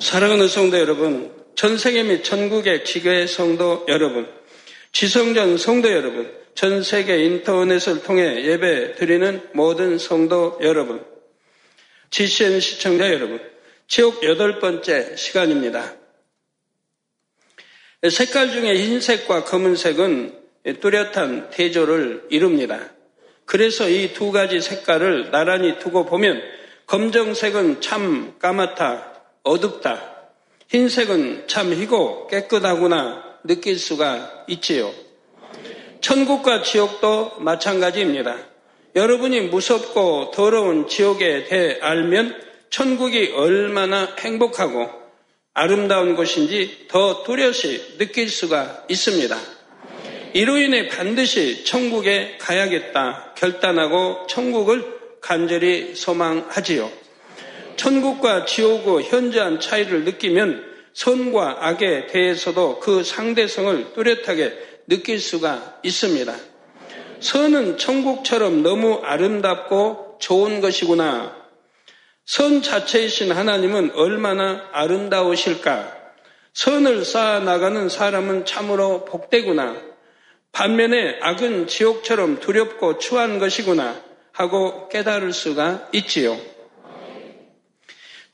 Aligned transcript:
사랑하는 0.00 0.48
성도 0.48 0.76
여러분, 0.76 1.32
전 1.54 1.78
세계 1.78 2.02
및 2.02 2.24
전국의 2.24 2.82
기교의 2.82 3.28
성도 3.28 3.86
여러분, 3.86 4.28
지성전 4.90 5.56
성도 5.56 5.88
여러분, 5.88 6.36
전 6.56 6.82
세계 6.82 7.24
인터넷을 7.24 8.02
통해 8.02 8.44
예배 8.44 8.96
드리는 8.96 9.40
모든 9.52 9.98
성도 9.98 10.58
여러분, 10.62 11.04
GCN 12.10 12.58
시청자 12.58 13.12
여러분, 13.12 13.40
지옥 13.86 14.24
여덟 14.24 14.58
번째 14.58 15.14
시간입니다. 15.14 15.94
색깔 18.10 18.50
중에 18.50 18.74
흰색과 18.74 19.44
검은색은 19.44 20.40
뚜렷한 20.80 21.50
대조를 21.50 22.26
이룹니다. 22.30 22.90
그래서 23.44 23.88
이 23.88 24.12
두 24.12 24.32
가지 24.32 24.60
색깔을 24.60 25.30
나란히 25.30 25.78
두고 25.78 26.04
보면 26.04 26.42
검정색은 26.86 27.80
참 27.80 28.36
까맣다, 28.40 29.13
어둡다. 29.44 30.14
흰색은 30.68 31.46
참 31.46 31.72
희고 31.72 32.26
깨끗하구나 32.26 33.22
느낄 33.44 33.78
수가 33.78 34.44
있지요. 34.48 34.92
천국과 36.00 36.62
지옥도 36.62 37.38
마찬가지입니다. 37.38 38.36
여러분이 38.96 39.42
무섭고 39.42 40.32
더러운 40.32 40.88
지옥에 40.88 41.44
대해 41.44 41.78
알면 41.80 42.42
천국이 42.70 43.32
얼마나 43.34 44.08
행복하고 44.18 44.90
아름다운 45.52 46.16
곳인지 46.16 46.86
더 46.88 47.22
뚜렷이 47.22 47.98
느낄 47.98 48.28
수가 48.28 48.84
있습니다. 48.88 49.36
이로 50.32 50.56
인해 50.58 50.88
반드시 50.88 51.64
천국에 51.64 52.38
가야겠다 52.40 53.34
결단하고 53.36 54.26
천국을 54.26 55.18
간절히 55.20 55.94
소망하지요. 55.94 57.03
천국과 57.76 58.44
지옥의 58.44 59.04
현저한 59.04 59.60
차이를 59.60 60.04
느끼면 60.04 60.74
선과 60.92 61.58
악에 61.60 62.06
대해서도 62.06 62.80
그 62.80 63.02
상대성을 63.02 63.94
뚜렷하게 63.94 64.52
느낄 64.86 65.20
수가 65.20 65.80
있습니다. 65.82 66.34
선은 67.20 67.78
천국처럼 67.78 68.62
너무 68.62 69.00
아름답고 69.02 70.18
좋은 70.20 70.60
것이구나. 70.60 71.34
선 72.26 72.62
자체이신 72.62 73.32
하나님은 73.32 73.92
얼마나 73.94 74.68
아름다우실까. 74.72 75.92
선을 76.52 77.04
쌓아 77.04 77.40
나가는 77.40 77.88
사람은 77.88 78.46
참으로 78.46 79.04
복되구나. 79.04 79.76
반면에 80.52 81.18
악은 81.20 81.66
지옥처럼 81.66 82.38
두렵고 82.38 82.98
추한 82.98 83.40
것이구나 83.40 84.00
하고 84.32 84.88
깨달을 84.88 85.32
수가 85.32 85.88
있지요. 85.92 86.38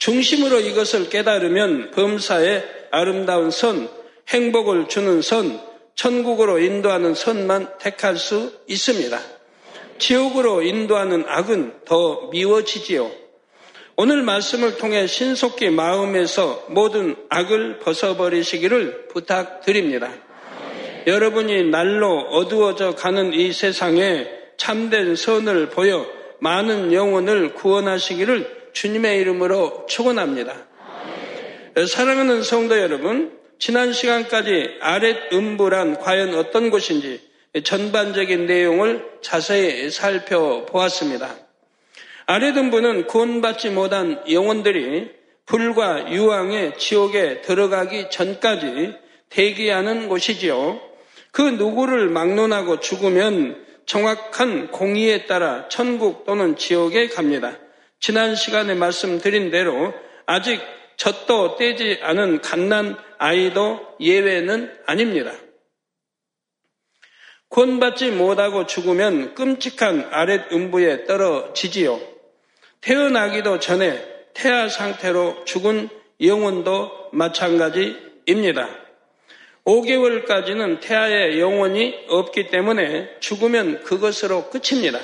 중심으로 0.01 0.61
이것을 0.61 1.11
깨달으면 1.11 1.91
범사의 1.91 2.65
아름다운 2.91 3.51
선, 3.51 3.89
행복을 4.29 4.89
주는 4.89 5.21
선, 5.21 5.61
천국으로 5.95 6.59
인도하는 6.59 7.15
선만 7.15 7.79
택할 7.79 8.17
수 8.17 8.51
있습니다. 8.67 9.21
지옥으로 9.99 10.63
인도하는 10.63 11.25
악은 11.29 11.85
더 11.85 12.31
미워지지요. 12.33 13.11
오늘 13.97 14.23
말씀을 14.23 14.79
통해 14.79 15.07
신속히 15.07 15.69
마음에서 15.69 16.65
모든 16.71 17.17
악을 17.29 17.81
벗어버리시기를 17.81 19.09
부탁드립니다. 19.09 20.11
여러분이 21.07 21.65
날로 21.65 22.21
어두워져 22.21 22.95
가는 22.95 23.35
이 23.35 23.53
세상에 23.53 24.27
참된 24.57 25.15
선을 25.15 25.69
보여 25.69 26.07
많은 26.39 26.95
영혼을 26.95 27.53
구원하시기를 27.53 28.60
주님의 28.73 29.19
이름으로 29.21 29.87
축원합니다. 29.89 30.67
사랑하는 31.89 32.43
성도 32.43 32.79
여러분, 32.79 33.39
지난 33.59 33.93
시간까지 33.93 34.79
아랫 34.81 35.33
음부란 35.33 35.99
과연 35.99 36.35
어떤 36.35 36.71
곳인지 36.71 37.21
전반적인 37.63 38.47
내용을 38.47 39.05
자세히 39.23 39.91
살펴보았습니다. 39.91 41.37
아랫 42.27 42.57
음부는 42.57 43.07
구원받지 43.07 43.71
못한 43.71 44.23
영혼들이 44.31 45.11
불과 45.47 46.13
유황의 46.13 46.79
지옥에 46.79 47.43
들어가기 47.43 48.11
전까지 48.11 48.95
대기하는 49.31 50.09
곳이지요. 50.09 50.81
그 51.33 51.43
누구를 51.43 52.09
막론하고 52.09 52.81
죽으면 52.81 53.65
정확한 53.85 54.71
공의에 54.71 55.27
따라 55.27 55.69
천국 55.69 56.25
또는 56.25 56.57
지옥에 56.57 57.09
갑니다. 57.09 57.59
지난 58.01 58.35
시간에 58.35 58.75
말씀드린 58.75 59.51
대로 59.51 59.93
아직 60.25 60.61
젖도 60.97 61.57
떼지 61.57 61.99
않은 62.03 62.41
갓난 62.41 62.97
아이도 63.19 63.97
예외는 64.01 64.75
아닙니다. 64.87 65.33
곤받지 67.49 68.11
못하고 68.13 68.67
죽으면 68.67 69.35
끔찍한 69.35 70.09
아랫 70.11 70.51
음부에 70.53 71.05
떨어지지요. 71.05 72.01
태어나기도 72.81 73.59
전에 73.59 74.03
태아 74.33 74.69
상태로 74.69 75.45
죽은 75.45 75.91
영혼도 76.23 77.11
마찬가지입니다. 77.13 78.69
5개월까지는 79.65 80.81
태아의 80.81 81.39
영혼이 81.39 82.07
없기 82.09 82.47
때문에 82.49 83.19
죽으면 83.21 83.83
그것으로 83.83 84.49
끝입니다. 84.49 84.99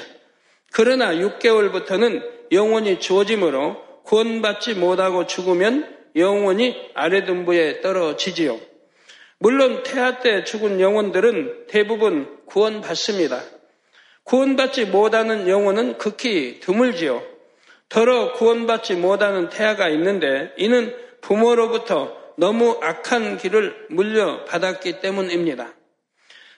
그러나 0.73 1.13
6개월부터는 1.13 2.36
영혼이 2.53 3.01
주어짐으로 3.01 4.03
구원받지 4.05 4.75
못하고 4.75 5.27
죽으면 5.27 5.97
영혼이 6.15 6.91
아래등부에 6.95 7.81
떨어지지요. 7.81 8.59
물론 9.39 9.83
태아 9.83 10.21
때 10.21 10.45
죽은 10.45 10.81
영혼들은 10.81 11.67
대부분 11.69 12.39
구원받습니다. 12.47 13.43
구원받지 14.25 14.87
못하는 14.87 15.49
영혼은 15.49 15.99
극히 15.99 16.61
드물지요. 16.61 17.23
더러 17.89 18.33
구원받지 18.33 18.95
못하는 18.95 19.49
태아가 19.51 19.89
있는데 19.91 20.53
이는 20.57 20.95
부모로부터 21.21 22.17
너무 22.37 22.79
악한 22.83 23.39
길을 23.39 23.87
물려받았기 23.91 25.01
때문입니다. 25.01 25.75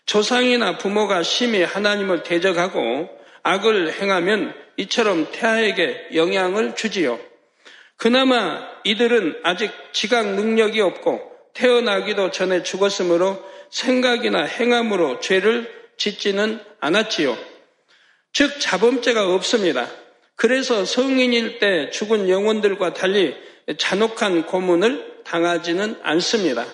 조상이나 0.07 0.79
부모가 0.79 1.23
심히 1.23 1.63
하나님을 1.63 2.23
대적하고 2.23 3.11
악을 3.43 4.01
행하면 4.01 4.55
이처럼 4.79 5.29
태아에게 5.33 6.09
영향을 6.15 6.75
주지요. 6.75 7.21
그나마 7.97 8.67
이들은 8.85 9.41
아직 9.43 9.73
지각 9.93 10.35
능력이 10.35 10.81
없고 10.81 11.21
태어나기도 11.53 12.31
전에 12.31 12.63
죽었으므로 12.63 13.45
생각이나 13.71 14.45
행함으로 14.45 15.19
죄를 15.21 15.69
짓지는 15.97 16.61
않았지요. 16.81 17.37
즉 18.33 18.61
자범죄가 18.61 19.35
없습니다. 19.35 19.89
그래서 20.37 20.85
성인일 20.85 21.59
때 21.59 21.91
죽은 21.91 22.29
영혼들과 22.29 22.93
달리 22.93 23.35
잔혹한 23.77 24.47
고문을 24.47 25.23
당하지는 25.25 25.99
않습니다. 26.03 26.65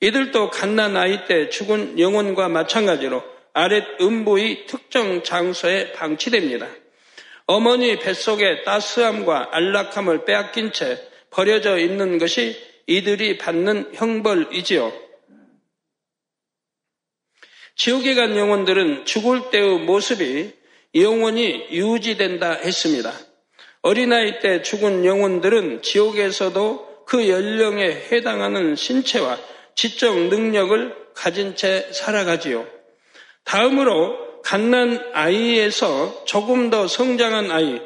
이들도 0.00 0.50
갓난 0.50 0.96
아이 0.96 1.24
때 1.26 1.48
죽은 1.48 2.00
영혼과 2.00 2.48
마찬가지로 2.48 3.22
아랫 3.52 4.00
음부의 4.00 4.66
특정 4.66 5.22
장소에 5.22 5.92
방치됩니다. 5.92 6.68
어머니 7.48 7.98
뱃속에 7.98 8.62
따스함과 8.64 9.48
안락함을 9.52 10.26
빼앗긴 10.26 10.70
채 10.70 11.02
버려져 11.30 11.78
있는 11.78 12.18
것이 12.18 12.54
이들이 12.86 13.38
받는 13.38 13.92
형벌이지요. 13.94 14.92
지옥에 17.74 18.14
간 18.14 18.36
영혼들은 18.36 19.06
죽을 19.06 19.50
때의 19.50 19.78
모습이 19.78 20.52
영혼이 20.94 21.68
유지된다 21.70 22.52
했습니다. 22.52 23.12
어린아이 23.80 24.40
때 24.40 24.60
죽은 24.60 25.06
영혼들은 25.06 25.80
지옥에서도 25.80 27.04
그 27.06 27.30
연령에 27.30 27.84
해당하는 28.12 28.76
신체와 28.76 29.38
지적 29.74 30.28
능력을 30.28 31.12
가진 31.14 31.56
채 31.56 31.90
살아가지요. 31.92 32.68
다음으로 33.44 34.27
갓난 34.42 35.02
아이에서 35.12 36.24
조금 36.24 36.70
더 36.70 36.86
성장한 36.86 37.50
아이, 37.50 37.80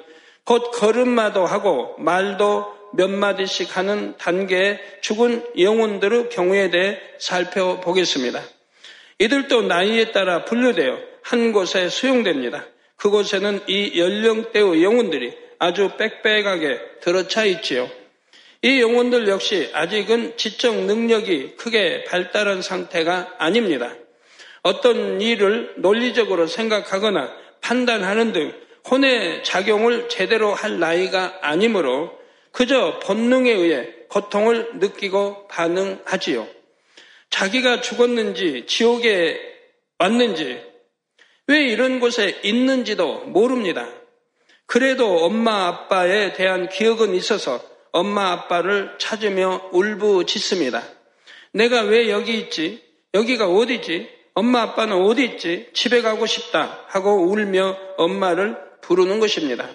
곧 0.45 0.71
걸음마도 0.73 1.47
하고 1.47 1.95
말도 1.99 2.67
몇 2.95 3.09
마디씩 3.11 3.77
하는 3.77 4.17
단계의 4.19 4.79
죽은 5.01 5.45
영혼들의 5.59 6.29
경우에 6.29 6.71
대해 6.71 6.99
살펴보겠습니다. 7.19 8.43
이들도 9.19 9.63
나이에 9.63 10.13
따라 10.13 10.45
분류되어 10.45 10.99
한 11.23 11.53
곳에 11.53 11.89
수용됩니다. 11.89 12.67
그곳에는 12.97 13.61
이 13.67 13.99
연령대의 13.99 14.83
영혼들이 14.83 15.33
아주 15.59 15.91
빽빽하게 15.97 16.81
들어차 17.01 17.45
있지요. 17.45 17.89
이 18.63 18.81
영혼들 18.81 19.27
역시 19.29 19.71
아직은 19.73 20.37
지적 20.37 20.85
능력이 20.85 21.57
크게 21.57 22.05
발달한 22.05 22.63
상태가 22.63 23.35
아닙니다. 23.39 23.95
어떤 24.63 25.21
일을 25.21 25.75
논리적으로 25.79 26.47
생각하거나 26.47 27.33
판단하는 27.61 28.33
등 28.33 28.53
혼의 28.91 29.45
작용을 29.45 30.09
제대로 30.09 30.55
할 30.55 30.79
나이가 30.79 31.39
아니므로 31.43 32.19
그저 32.51 32.99
본능에 33.01 33.51
의해 33.51 33.89
고통을 34.09 34.73
느끼고 34.75 35.49
반응하지요. 35.49 36.47
자기가 37.31 37.81
죽었는지 37.81 38.67
지옥에 38.67 39.41
왔는지 39.99 40.63
왜 41.47 41.61
이런 41.67 41.99
곳에 41.99 42.39
있는지도 42.43 43.21
모릅니다. 43.27 43.89
그래도 44.67 45.25
엄마 45.25 45.67
아빠에 45.67 46.33
대한 46.35 46.69
기억은 46.69 47.15
있어서 47.15 47.63
엄마 47.91 48.33
아빠를 48.33 48.97
찾으며 48.99 49.71
울부짖습니다. 49.73 50.83
내가 51.53 51.83
왜 51.83 52.11
여기 52.11 52.39
있지? 52.39 52.83
여기가 53.15 53.49
어디지? 53.49 54.22
엄마 54.35 54.63
아빠는 54.63 54.97
어디 54.97 55.25
있지? 55.25 55.69
집에 55.75 56.01
가고 56.01 56.27
싶다 56.27 56.85
하고 56.89 57.31
울며 57.31 57.77
엄마를 57.99 58.57
부르는 58.81 59.21
것입니다. 59.21 59.69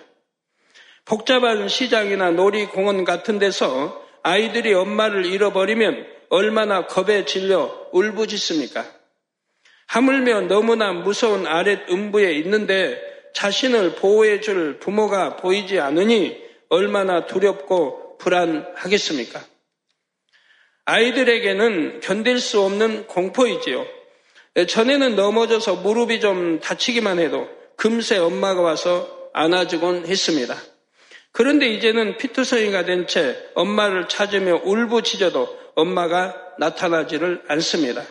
복잡한 1.06 1.68
시장이나 1.68 2.32
놀이공원 2.32 3.06
같은 3.06 3.40
데서 3.40 4.04
아이들이 4.24 4.74
엄마를 4.74 5.26
잃어버리면 5.26 6.06
얼마나 6.30 6.86
겁에 6.86 7.24
질려 7.26 7.88
울부짖습니까? 7.94 8.86
하물며 9.88 10.42
너무나 10.42 10.92
무서운 10.92 11.48
아랫 11.48 11.90
음부에 11.90 12.34
있는데 12.40 13.00
자신을 13.34 13.96
보호해 13.96 14.42
줄 14.42 14.80
부모가 14.80 15.38
보이지 15.38 15.80
않으니 15.80 16.38
얼마나 16.70 17.26
두렵고 17.26 18.18
불안하겠습니까? 18.18 19.40
아이들에게는 20.86 22.02
견딜 22.02 22.40
수 22.40 22.62
없는 22.62 23.08
공포이지요. 23.08 23.97
전에는 24.66 25.16
넘어져서 25.16 25.76
무릎이 25.76 26.20
좀 26.20 26.60
다치기만 26.60 27.20
해도 27.20 27.48
금세 27.76 28.18
엄마가 28.18 28.62
와서 28.62 29.30
안아주곤 29.34 30.08
했습니다. 30.08 30.56
그런데 31.32 31.68
이제는 31.68 32.18
피투성이가 32.18 32.86
된 32.86 33.06
채 33.06 33.38
엄마를 33.54 34.08
찾으며 34.08 34.62
울부짖어도 34.64 35.58
엄마가 35.76 36.36
나타나지를 36.58 37.44
않습니다. 37.48 38.04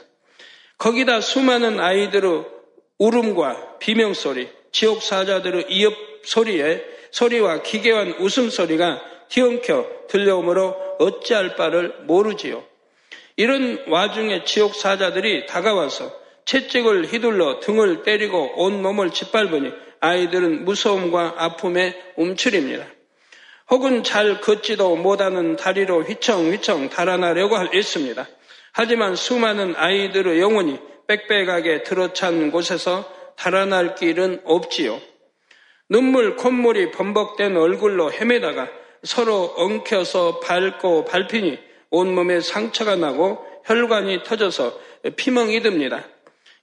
거기다 0.78 1.20
수많은 1.20 1.80
아이들의 1.80 2.44
울음과 2.98 3.78
비명소리, 3.80 4.48
지옥 4.70 5.02
사자들의 5.02 5.66
이업 5.70 5.94
소리에 6.22 6.84
소리와 7.10 7.62
기괴한 7.62 8.16
웃음소리가 8.20 9.02
뒤엉켜 9.28 9.86
들려오므로 10.08 10.76
어찌할 11.00 11.56
바를 11.56 11.94
모르지요. 12.02 12.62
이런 13.36 13.82
와중에 13.88 14.44
지옥 14.44 14.76
사자들이 14.76 15.46
다가와서 15.46 16.25
채찍을 16.46 17.06
휘둘러 17.06 17.60
등을 17.60 18.02
때리고 18.02 18.52
온 18.56 18.80
몸을 18.80 19.10
짓밟으니 19.10 19.72
아이들은 20.00 20.64
무서움과 20.64 21.34
아픔에 21.36 21.94
움츠립니다. 22.16 22.86
혹은 23.68 24.04
잘 24.04 24.40
걷지도 24.40 24.96
못하는 24.96 25.56
다리로 25.56 26.04
휘청휘청 26.04 26.88
달아나려고 26.88 27.56
했습니다. 27.74 28.28
하지만 28.72 29.16
수많은 29.16 29.74
아이들의 29.76 30.40
영혼이 30.40 30.78
빽빽하게 31.08 31.82
들어찬 31.82 32.52
곳에서 32.52 33.10
달아날 33.36 33.96
길은 33.96 34.42
없지요. 34.44 35.00
눈물, 35.88 36.36
콧물이 36.36 36.92
범벅된 36.92 37.56
얼굴로 37.56 38.12
헤매다가 38.12 38.68
서로 39.02 39.52
엉켜서 39.56 40.40
밟고 40.40 41.04
밟히니 41.04 41.58
온몸에 41.90 42.40
상처가 42.40 42.96
나고 42.96 43.44
혈관이 43.64 44.22
터져서 44.24 44.78
피멍이 45.16 45.62
듭니다. 45.62 46.04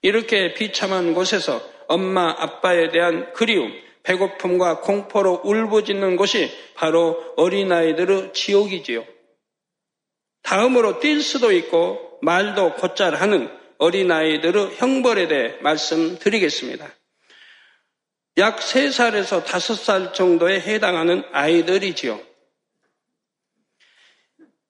이렇게 0.03 0.53
비참한 0.53 1.13
곳에서 1.13 1.61
엄마, 1.87 2.29
아빠에 2.29 2.89
대한 2.91 3.33
그리움, 3.33 3.73
배고픔과 4.03 4.81
공포로 4.81 5.41
울부짖는 5.45 6.17
곳이 6.17 6.51
바로 6.75 7.33
어린아이들의 7.37 8.33
지옥이지요. 8.33 9.05
다음으로 10.43 10.99
뛸 10.99 11.21
수도 11.21 11.51
있고 11.53 12.19
말도 12.21 12.75
곧잘 12.75 13.15
하는 13.15 13.49
어린아이들의 13.77 14.75
형벌에 14.75 15.27
대해 15.29 15.55
말씀드리겠습니다. 15.61 16.87
약 18.37 18.59
3살에서 18.59 19.45
5살 19.45 20.13
정도에 20.13 20.59
해당하는 20.59 21.23
아이들이지요. 21.31 22.19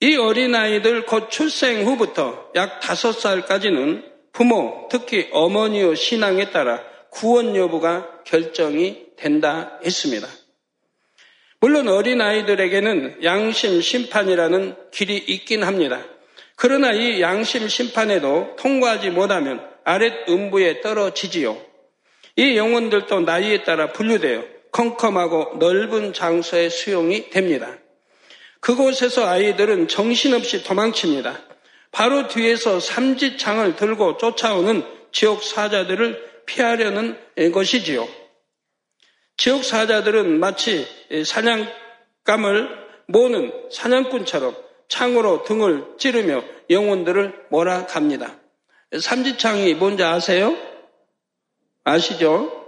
이 0.01 0.15
어린아이들 0.15 1.06
곧 1.06 1.31
출생 1.31 1.86
후부터 1.88 2.51
약 2.56 2.81
5살까지는 2.81 4.12
부모, 4.33 4.89
특히 4.91 5.30
어머니의 5.31 5.95
신앙에 5.95 6.50
따라 6.50 6.83
구원 7.12 7.56
여부가 7.56 8.24
결정이 8.25 9.03
된다 9.15 9.80
했습니다. 9.85 10.27
물론 11.59 11.88
어린 11.88 12.19
아이들에게는 12.19 13.24
양심 13.24 13.80
심판이라는 13.80 14.75
길이 14.91 15.15
있긴 15.15 15.63
합니다. 15.63 16.03
그러나 16.56 16.91
이 16.91 17.21
양심 17.21 17.68
심판에도 17.69 18.56
통과하지 18.57 19.12
못하면 19.12 19.65
아랫 19.85 20.27
음부에 20.27 20.81
떨어지지요. 20.81 21.57
이 22.36 22.57
영혼들도 22.57 23.21
나이에 23.21 23.63
따라 23.63 23.91
분류되어 23.91 24.44
컴컴하고 24.71 25.57
넓은 25.59 26.13
장소에 26.13 26.69
수용이 26.69 27.29
됩니다. 27.29 27.77
그곳에서 28.59 29.27
아이들은 29.27 29.88
정신없이 29.88 30.63
도망칩니다. 30.63 31.52
바로 31.93 32.27
뒤에서 32.27 32.79
삼지창을 32.79 33.75
들고 33.75 34.17
쫓아오는 34.17 34.83
지옥 35.11 35.43
사자들을 35.43 36.43
피하려는 36.47 37.17
것이지요. 37.53 38.07
지옥 39.37 39.63
사자들은 39.63 40.39
마치 40.39 40.85
사냥감을 41.25 42.83
모는 43.07 43.69
사냥꾼처럼 43.71 44.55
창으로 44.87 45.43
등을 45.43 45.85
찌르며 45.97 46.43
영혼들을 46.69 47.45
몰아갑니다. 47.49 48.39
삼지창이 48.99 49.75
뭔지 49.75 50.03
아세요? 50.03 50.57
아시죠? 51.83 52.59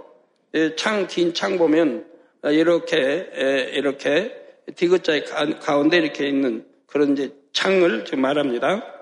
창, 0.76 1.06
긴 1.08 1.34
창 1.34 1.58
보면 1.58 2.06
이렇게, 2.44 3.28
이렇게 3.72 4.34
디귿자의 4.76 5.24
가운데 5.60 5.96
이렇게 5.96 6.28
있는 6.28 6.64
그런 6.86 7.12
이제 7.12 7.34
창을 7.52 8.04
지금 8.04 8.20
말합니다. 8.20 8.92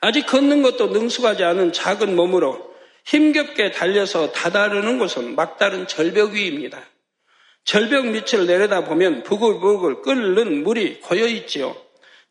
아직 0.00 0.26
걷는 0.26 0.62
것도 0.62 0.88
능숙하지 0.88 1.44
않은 1.44 1.72
작은 1.72 2.16
몸으로 2.16 2.74
힘겹게 3.04 3.72
달려서 3.72 4.32
다다르는 4.32 4.98
곳은 4.98 5.34
막다른 5.34 5.86
절벽 5.86 6.32
위입니다. 6.32 6.80
절벽 7.64 8.06
밑을 8.06 8.46
내려다 8.46 8.84
보면 8.84 9.22
부글부글 9.22 10.02
끓는 10.02 10.64
물이 10.64 11.00
고여 11.00 11.26
있지요. 11.26 11.76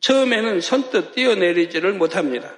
처음에는 0.02 0.62
선뜻 0.62 1.14
뛰어내리지를 1.14 1.94
못합니다. 1.94 2.56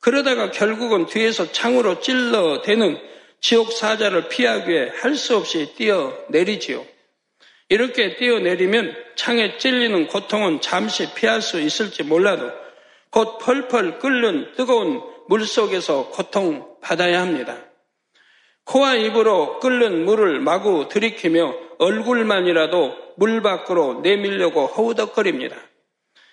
그러다가 0.00 0.50
결국은 0.50 1.06
뒤에서 1.06 1.50
창으로 1.52 2.00
찔러대는 2.00 2.98
지옥 3.40 3.72
사자를 3.72 4.28
피하기 4.28 4.70
위해 4.70 4.90
할 5.00 5.16
수 5.16 5.36
없이 5.36 5.74
뛰어내리지요. 5.76 6.86
이렇게 7.68 8.16
뛰어내리면 8.16 8.96
창에 9.16 9.58
찔리는 9.58 10.06
고통은 10.06 10.60
잠시 10.60 11.12
피할 11.14 11.42
수 11.42 11.60
있을지 11.60 12.02
몰라도 12.02 12.50
곧 13.10 13.38
펄펄 13.38 13.98
끓는 13.98 14.52
뜨거운 14.56 15.00
물 15.28 15.46
속에서 15.46 16.08
고통받아야 16.10 17.20
합니다. 17.20 17.56
코와 18.64 18.96
입으로 18.96 19.60
끓는 19.60 20.04
물을 20.04 20.40
마구 20.40 20.88
들이키며 20.88 21.54
얼굴만이라도 21.78 22.94
물 23.16 23.40
밖으로 23.42 24.00
내밀려고 24.00 24.66
허우덕거립니다. 24.66 25.56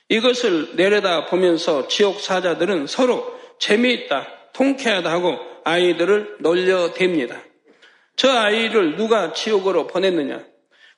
이것을 0.09 0.75
내려다 0.75 1.25
보면서 1.25 1.87
지옥 1.87 2.19
사자들은 2.19 2.87
서로 2.87 3.35
재미있다, 3.57 4.27
통쾌하다 4.53 5.09
하고 5.09 5.37
아이들을 5.63 6.37
놀려댑니다. 6.41 7.41
저 8.15 8.31
아이를 8.31 8.95
누가 8.97 9.33
지옥으로 9.33 9.87
보냈느냐? 9.87 10.45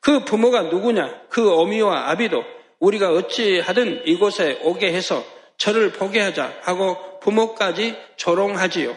그 0.01 0.24
부모가 0.25 0.63
누구냐? 0.63 1.24
그 1.29 1.53
어미와 1.53 2.10
아비도 2.10 2.43
우리가 2.79 3.12
어찌하든 3.12 4.03
이곳에 4.05 4.60
오게 4.63 4.93
해서 4.93 5.24
저를 5.58 5.92
보게 5.92 6.20
하자 6.20 6.60
하고 6.62 7.20
부모까지 7.20 7.96
조롱하지요. 8.16 8.96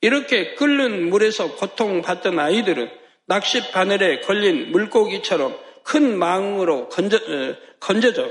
이렇게 0.00 0.54
끓는 0.54 1.10
물에서 1.10 1.54
고통받던 1.56 2.38
아이들은 2.38 2.90
낚시 3.26 3.70
바늘에 3.70 4.20
걸린 4.20 4.72
물고기처럼 4.72 5.56
큰 5.84 6.18
망으로 6.18 6.88
건져, 6.88 7.16
어, 7.16 7.56
건져져 7.80 8.28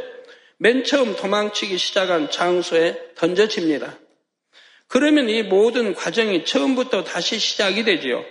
맨 0.58 0.84
처음 0.84 1.16
도망치기 1.16 1.78
시작한 1.78 2.30
장소에 2.30 3.14
던져집니다. 3.16 3.98
그러면 4.88 5.30
이 5.30 5.44
모든 5.44 5.94
과정이 5.94 6.46
처음부터 6.46 7.04
다시 7.04 7.40
시작이 7.40 7.84
되지요. 7.84 8.24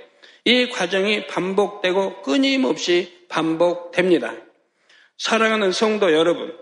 이 0.45 0.69
과정이 0.69 1.27
반복되고 1.27 2.23
끊임없이 2.23 3.25
반복됩니다. 3.29 4.35
사랑하는 5.17 5.73
성도 5.73 6.13
여러분, 6.13 6.57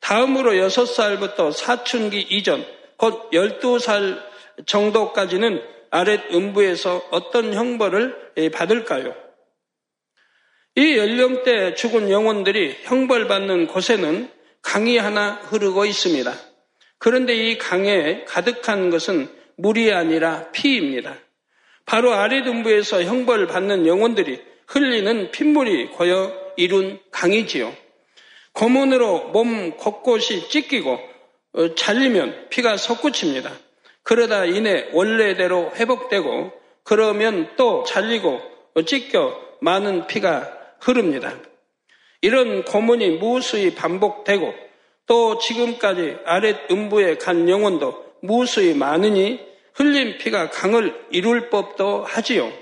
다음으로 0.00 0.52
6살부터 0.52 1.52
사춘기 1.52 2.20
이전, 2.20 2.64
곧 2.96 3.30
12살 3.30 4.20
정도까지는 4.66 5.62
아랫 5.90 6.32
음부에서 6.32 7.08
어떤 7.10 7.54
형벌을 7.54 8.50
받을까요? 8.52 9.14
이 10.74 10.96
연령대 10.96 11.74
죽은 11.74 12.10
영혼들이 12.10 12.76
형벌받는 12.82 13.66
곳에는 13.66 14.30
강이 14.62 14.98
하나 14.98 15.32
흐르고 15.32 15.84
있습니다. 15.84 16.32
그런데 16.98 17.34
이 17.34 17.58
강에 17.58 18.24
가득한 18.24 18.90
것은 18.90 19.28
물이 19.56 19.92
아니라 19.92 20.50
피입니다. 20.52 21.16
바로 21.84 22.12
아래 22.12 22.42
등부에서 22.44 23.02
형벌 23.02 23.46
받는 23.46 23.86
영혼들이 23.86 24.40
흘리는 24.66 25.30
핏물이 25.30 25.86
고여 25.88 26.52
이룬 26.56 27.00
강이지요. 27.10 27.74
고문으로 28.58 29.28
몸 29.28 29.76
곳곳이 29.76 30.48
찢기고 30.48 30.98
어, 31.52 31.74
잘리면 31.76 32.48
피가 32.50 32.76
솟구칩니다. 32.76 33.52
그러다 34.02 34.46
인해 34.46 34.88
원래대로 34.92 35.70
회복되고 35.76 36.52
그러면 36.82 37.50
또 37.56 37.84
잘리고 37.84 38.40
어, 38.74 38.82
찢겨 38.82 39.40
많은 39.60 40.08
피가 40.08 40.50
흐릅니다. 40.80 41.38
이런 42.20 42.64
고문이 42.64 43.10
무수히 43.10 43.76
반복되고 43.76 44.52
또 45.06 45.38
지금까지 45.38 46.16
아랫 46.24 46.68
음부에 46.70 47.16
간 47.16 47.48
영혼도 47.48 48.06
무수히 48.22 48.74
많으니 48.74 49.40
흘린 49.74 50.18
피가 50.18 50.50
강을 50.50 51.06
이룰 51.10 51.48
법도 51.48 52.02
하지요. 52.02 52.52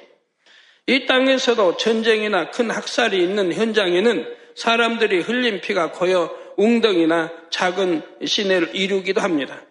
이 0.87 1.07
땅에서도 1.07 1.79
전쟁이나 1.79 2.51
큰 2.51 2.71
학살이 2.71 3.17
있는 3.23 3.55
현장에는 3.55 4.37
사람들이 4.57 5.21
흘린 5.21 5.61
피가 5.61 5.93
고여 5.93 6.35
웅덩이나 6.57 7.31
작은 7.51 8.03
시내를 8.25 8.75
이루기도 8.75 9.21
합니다. 9.21 9.63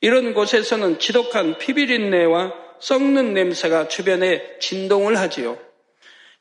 이런 0.00 0.32
곳에서는 0.32 1.00
지독한 1.00 1.58
피비린내와 1.58 2.54
썩는 2.78 3.34
냄새가 3.34 3.88
주변에 3.88 4.58
진동을 4.60 5.18
하지요. 5.18 5.58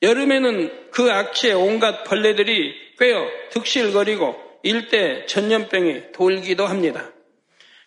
여름에는 0.03 0.91
그 0.91 1.11
악취에 1.11 1.53
온갖 1.53 2.03
벌레들이 2.03 2.75
꿰어 2.99 3.27
득실거리고 3.49 4.35
일대 4.61 5.25
전염병이 5.25 6.11
돌기도 6.13 6.67
합니다. 6.67 7.11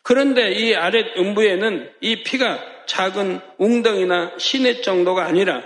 그런데 0.03 0.51
이 0.53 0.75
아랫 0.75 1.17
음부에는 1.17 1.93
이 2.01 2.25
피가 2.25 2.59
작은 2.87 3.41
웅덩이나 3.59 4.33
시내 4.39 4.81
정도가 4.81 5.25
아니라 5.25 5.63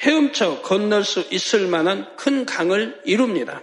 헤엄쳐 0.00 0.62
건널 0.62 1.04
수 1.04 1.26
있을 1.30 1.66
만한 1.66 2.16
큰 2.16 2.46
강을 2.46 3.00
이룹니다. 3.04 3.62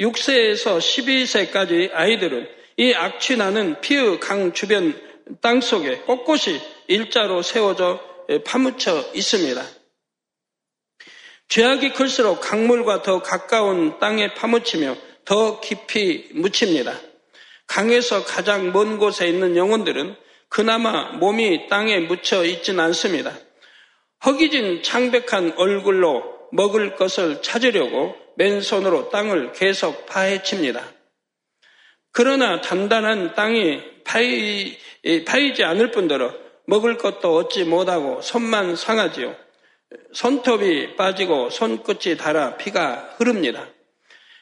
6세에서 0.00 0.78
12세까지 0.78 1.90
아이들은 1.92 2.48
이 2.76 2.92
악취나는 2.92 3.80
피의 3.80 4.18
강 4.18 4.52
주변 4.52 5.00
땅 5.40 5.60
속에 5.60 6.00
꼿꼿이 6.00 6.60
일자로 6.88 7.42
세워져 7.42 8.00
파묻혀 8.44 9.04
있습니다. 9.14 9.64
죄악이 11.48 11.92
클수록 11.92 12.40
강물과 12.40 13.02
더 13.02 13.22
가까운 13.22 13.98
땅에 14.00 14.34
파묻히며 14.34 14.96
더 15.24 15.60
깊이 15.60 16.30
묻힙니다. 16.32 16.98
강에서 17.66 18.24
가장 18.24 18.72
먼 18.72 18.98
곳에 18.98 19.28
있는 19.28 19.56
영혼들은 19.56 20.16
그나마 20.48 21.12
몸이 21.12 21.68
땅에 21.68 22.00
묻혀 22.00 22.44
있진 22.44 22.80
않습니다. 22.80 23.36
허기진 24.24 24.82
창백한 24.82 25.54
얼굴로 25.56 26.48
먹을 26.52 26.96
것을 26.96 27.42
찾으려고 27.42 28.14
맨손으로 28.36 29.10
땅을 29.10 29.52
계속 29.52 30.06
파헤칩니다. 30.06 30.82
그러나 32.12 32.60
단단한 32.60 33.34
땅이 33.34 33.82
파이, 34.04 34.76
파이지 35.26 35.64
않을 35.64 35.90
뿐더러 35.90 36.32
먹을 36.66 36.96
것도 36.96 37.34
얻지 37.36 37.64
못하고 37.64 38.22
손만 38.22 38.76
상하지요. 38.76 39.34
손톱이 40.12 40.96
빠지고 40.96 41.50
손끝이 41.50 42.16
닳아 42.16 42.56
피가 42.56 43.16
흐릅니다. 43.16 43.68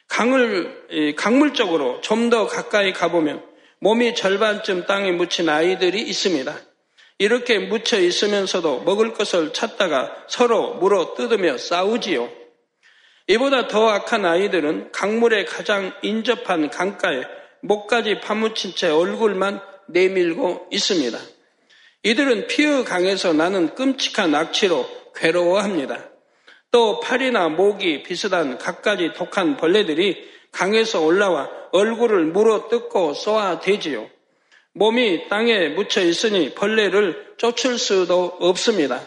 강을, 0.07 1.15
강물 1.15 1.53
쪽으로 1.53 2.01
좀 2.01 2.29
더 2.29 2.47
가까이 2.47 2.93
가보면 2.93 3.43
몸이 3.79 4.15
절반쯤 4.15 4.85
땅에 4.85 5.11
묻힌 5.11 5.49
아이들이 5.49 6.01
있습니다. 6.01 6.55
이렇게 7.17 7.59
묻혀 7.59 7.99
있으면서도 7.99 8.81
먹을 8.81 9.13
것을 9.13 9.53
찾다가 9.53 10.25
서로 10.27 10.75
물어 10.75 11.13
뜯으며 11.15 11.57
싸우지요. 11.57 12.29
이보다 13.27 13.67
더 13.67 13.89
악한 13.89 14.25
아이들은 14.25 14.91
강물에 14.91 15.45
가장 15.45 15.93
인접한 16.01 16.69
강가에 16.69 17.23
목까지 17.61 18.19
파묻힌 18.19 18.75
채 18.75 18.89
얼굴만 18.89 19.61
내밀고 19.87 20.67
있습니다. 20.71 21.17
이들은 22.03 22.47
피의 22.47 22.83
강에서 22.83 23.31
나는 23.31 23.75
끔찍한 23.75 24.35
악취로 24.35 24.85
괴로워합니다. 25.15 26.09
또 26.71 26.99
팔이나 26.99 27.49
목이 27.49 28.03
비슷한 28.03 28.57
갖가지 28.57 29.13
독한 29.15 29.55
벌레들이 29.55 30.29
강에서 30.51 31.01
올라와 31.01 31.49
얼굴을 31.71 32.25
물어 32.25 32.67
뜯고 32.67 33.13
쏘아 33.13 33.59
대지요. 33.59 34.09
몸이 34.73 35.29
땅에 35.29 35.69
묻혀 35.69 36.01
있으니 36.01 36.53
벌레를 36.53 37.35
쫓을 37.37 37.77
수도 37.77 38.37
없습니다. 38.39 39.01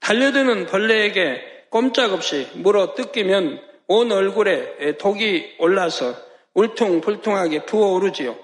달려드는 0.00 0.66
벌레에게 0.66 1.66
꼼짝없이 1.70 2.48
물어 2.54 2.94
뜯기면 2.94 3.62
온 3.86 4.12
얼굴에 4.12 4.96
독이 4.98 5.56
올라서 5.58 6.16
울퉁불퉁하게 6.54 7.66
부어오르지요. 7.66 8.38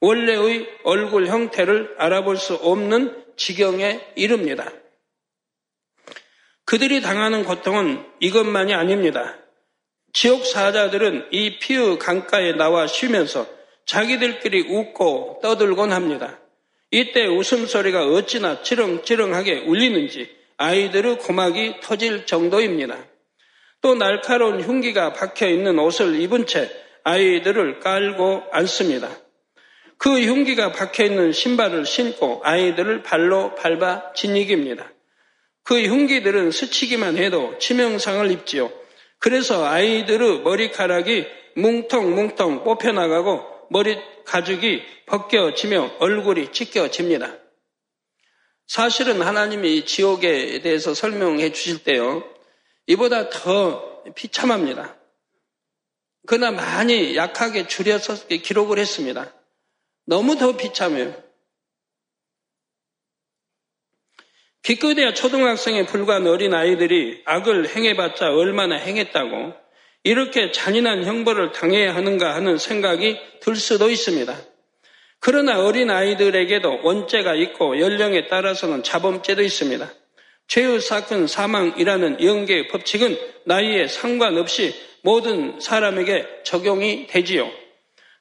원래의 0.00 0.68
얼굴 0.84 1.26
형태를 1.26 1.94
알아볼 1.98 2.36
수 2.36 2.54
없는 2.54 3.24
지경에 3.36 4.00
이릅니다. 4.14 4.70
그들이 6.64 7.00
당하는 7.00 7.44
고통은 7.44 8.04
이것만이 8.20 8.74
아닙니다. 8.74 9.36
지옥 10.12 10.46
사자들은 10.46 11.28
이 11.30 11.58
피의 11.58 11.98
강가에 11.98 12.52
나와 12.52 12.86
쉬면서 12.86 13.46
자기들끼리 13.86 14.66
웃고 14.68 15.40
떠들곤 15.42 15.92
합니다. 15.92 16.38
이때 16.90 17.26
웃음소리가 17.26 18.06
어찌나 18.06 18.62
지렁지렁하게 18.62 19.64
울리는지 19.66 20.28
아이들의 20.56 21.18
고막이 21.18 21.80
터질 21.82 22.26
정도입니다. 22.26 22.96
또 23.80 23.94
날카로운 23.94 24.60
흉기가 24.60 25.12
박혀 25.12 25.48
있는 25.48 25.78
옷을 25.78 26.20
입은 26.20 26.46
채 26.46 26.70
아이들을 27.04 27.80
깔고 27.80 28.44
앉습니다. 28.50 29.08
그 29.98 30.20
흉기가 30.20 30.72
박혀 30.72 31.04
있는 31.04 31.32
신발을 31.32 31.84
신고 31.86 32.40
아이들을 32.44 33.02
발로 33.02 33.54
밟아 33.54 34.12
진이깁니다. 34.14 34.92
그 35.62 35.82
흉기들은 35.82 36.50
스치기만 36.50 37.16
해도 37.16 37.56
치명상을 37.58 38.30
입지요. 38.30 38.70
그래서 39.18 39.64
아이들의 39.64 40.40
머리카락이 40.40 41.26
뭉텅뭉텅 41.56 42.64
뽑혀나가고 42.64 43.55
머리 43.70 43.98
가죽이 44.24 44.82
벗겨지며 45.06 45.96
얼굴이 45.98 46.52
찢겨집니다. 46.52 47.38
사실은 48.66 49.22
하나님이 49.22 49.84
지옥에 49.84 50.60
대해서 50.60 50.94
설명해 50.94 51.52
주실 51.52 51.84
때요. 51.84 52.24
이보다 52.86 53.30
더 53.30 54.02
비참합니다. 54.14 54.96
그러나 56.26 56.50
많이 56.50 57.16
약하게 57.16 57.68
줄여서 57.68 58.26
기록을 58.26 58.78
했습니다. 58.78 59.32
너무 60.04 60.36
더 60.36 60.56
비참해요. 60.56 61.22
기껏해야 64.62 65.14
초등학생에 65.14 65.86
불과한 65.86 66.26
어린 66.26 66.52
아이들이 66.52 67.22
악을 67.24 67.68
행해봤자 67.68 68.32
얼마나 68.32 68.76
행했다고 68.76 69.65
이렇게 70.06 70.52
잔인한 70.52 71.02
형벌을 71.02 71.50
당해야 71.50 71.96
하는가 71.96 72.36
하는 72.36 72.58
생각이 72.58 73.18
들 73.40 73.56
수도 73.56 73.90
있습니다. 73.90 74.36
그러나 75.18 75.64
어린 75.64 75.90
아이들에게도 75.90 76.82
원죄가 76.84 77.34
있고 77.34 77.80
연령에 77.80 78.28
따라서는 78.28 78.84
자범죄도 78.84 79.42
있습니다. 79.42 79.92
죄의 80.46 80.80
사건 80.80 81.26
사망이라는 81.26 82.22
영계의 82.22 82.68
법칙은 82.68 83.18
나이에 83.46 83.88
상관없이 83.88 84.76
모든 85.02 85.58
사람에게 85.58 86.24
적용이 86.44 87.08
되지요. 87.08 87.50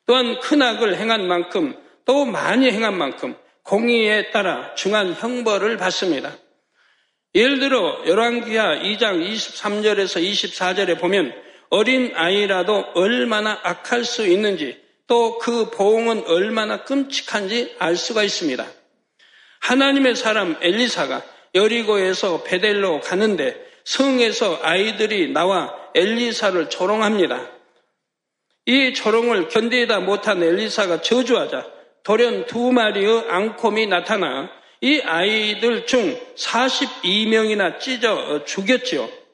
또한 0.08 0.40
큰 0.40 0.64
악을 0.64 0.98
행한 0.98 1.28
만큼 1.28 1.78
또 2.06 2.26
많이 2.26 2.72
행한 2.72 2.98
만큼 2.98 3.36
공의에 3.62 4.32
따라 4.32 4.74
중한 4.74 5.14
형벌을 5.14 5.78
받습니다. 5.78 6.36
예를 7.36 7.60
들어 7.60 8.02
열왕기하 8.08 8.78
2장 8.78 9.24
23절에서 9.24 10.24
24절에 10.24 11.00
보면 11.00 11.45
어린 11.76 12.14
아이라도 12.16 12.92
얼마나 12.96 13.60
악할 13.62 14.06
수 14.06 14.26
있는지 14.26 14.82
또 15.08 15.38
그 15.40 15.70
보응은 15.72 16.24
얼마나 16.26 16.86
끔찍한지 16.86 17.76
알 17.80 17.98
수가 17.98 18.24
있습니다. 18.24 18.66
하나님의 19.60 20.16
사람 20.16 20.56
엘리사가 20.62 21.22
여리고에서 21.54 22.44
베델로 22.44 23.02
가는데 23.02 23.62
성에서 23.84 24.62
아이들이 24.64 25.28
나와 25.32 25.76
엘리사를 25.94 26.70
조롱합니다. 26.70 27.52
이 28.68 28.94
조롱을 28.94 29.50
견디다 29.50 30.00
못한 30.00 30.42
엘리사가 30.42 31.02
저주하자 31.02 31.68
돌연 32.04 32.46
두 32.46 32.72
마리의 32.72 33.26
앙콤이 33.30 33.88
나타나 33.88 34.50
이 34.80 35.02
아이들 35.02 35.86
중 35.86 36.18
42명이나 36.36 37.80
찢어 37.82 38.46
죽였지요. 38.46 39.25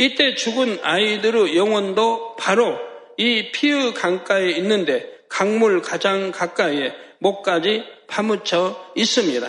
이때 0.00 0.34
죽은 0.34 0.78
아이들의 0.82 1.58
영혼도 1.58 2.36
바로 2.36 2.78
이 3.18 3.52
피의 3.52 3.92
강가에 3.92 4.48
있는데 4.52 5.06
강물 5.28 5.82
가장 5.82 6.30
가까이에 6.30 6.94
목까지 7.18 7.84
파묻혀 8.06 8.92
있습니다. 8.96 9.46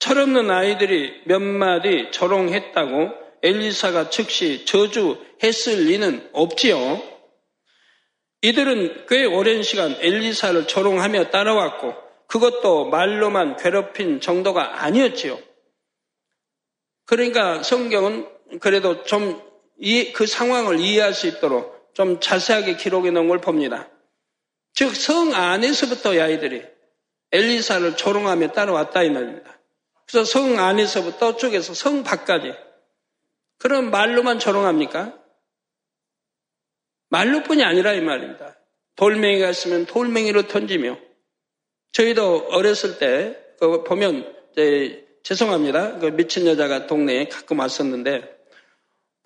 철없는 0.00 0.50
아이들이 0.50 1.22
몇 1.26 1.40
마디 1.40 2.10
조롱했다고 2.10 3.12
엘리사가 3.44 4.10
즉시 4.10 4.64
저주했을 4.64 5.84
리는 5.84 6.28
없지요. 6.32 7.00
이들은 8.42 9.06
꽤 9.08 9.26
오랜 9.26 9.62
시간 9.62 9.96
엘리사를 10.00 10.66
조롱하며 10.66 11.30
따라왔고 11.30 11.94
그것도 12.26 12.86
말로만 12.86 13.58
괴롭힌 13.58 14.20
정도가 14.20 14.82
아니었지요. 14.82 15.38
그러니까 17.04 17.62
성경은 17.62 18.34
그래도 18.60 19.02
좀 19.04 19.46
그 20.14 20.26
상황을 20.26 20.80
이해할 20.80 21.12
수 21.12 21.26
있도록 21.26 21.90
좀 21.94 22.20
자세하게 22.20 22.76
기록해 22.76 23.10
놓은 23.10 23.28
걸 23.28 23.40
봅니다. 23.40 23.90
즉, 24.74 24.94
성 24.94 25.34
안에서부터 25.34 26.14
이 26.14 26.20
아이들이 26.20 26.62
엘리사를 27.32 27.96
조롱하며 27.96 28.52
따라왔다 28.52 29.02
이 29.02 29.10
말입니다. 29.10 29.58
그래서 30.06 30.24
성 30.24 30.58
안에서부터 30.58 31.36
쪽에서 31.36 31.74
성 31.74 32.04
밖까지. 32.04 32.54
그럼 33.58 33.90
말로만 33.90 34.38
조롱합니까? 34.38 35.18
말로뿐이 37.08 37.64
아니라 37.64 37.92
이 37.92 38.00
말입니다. 38.00 38.56
돌멩이가 38.96 39.50
있으면 39.50 39.86
돌멩이로 39.86 40.48
던지며 40.48 40.98
저희도 41.92 42.48
어렸을 42.50 42.98
때 42.98 43.38
보면 43.86 44.34
죄송합니다. 45.22 45.98
그 45.98 46.06
미친 46.06 46.46
여자가 46.46 46.86
동네에 46.86 47.28
가끔 47.28 47.58
왔었는데 47.58 48.35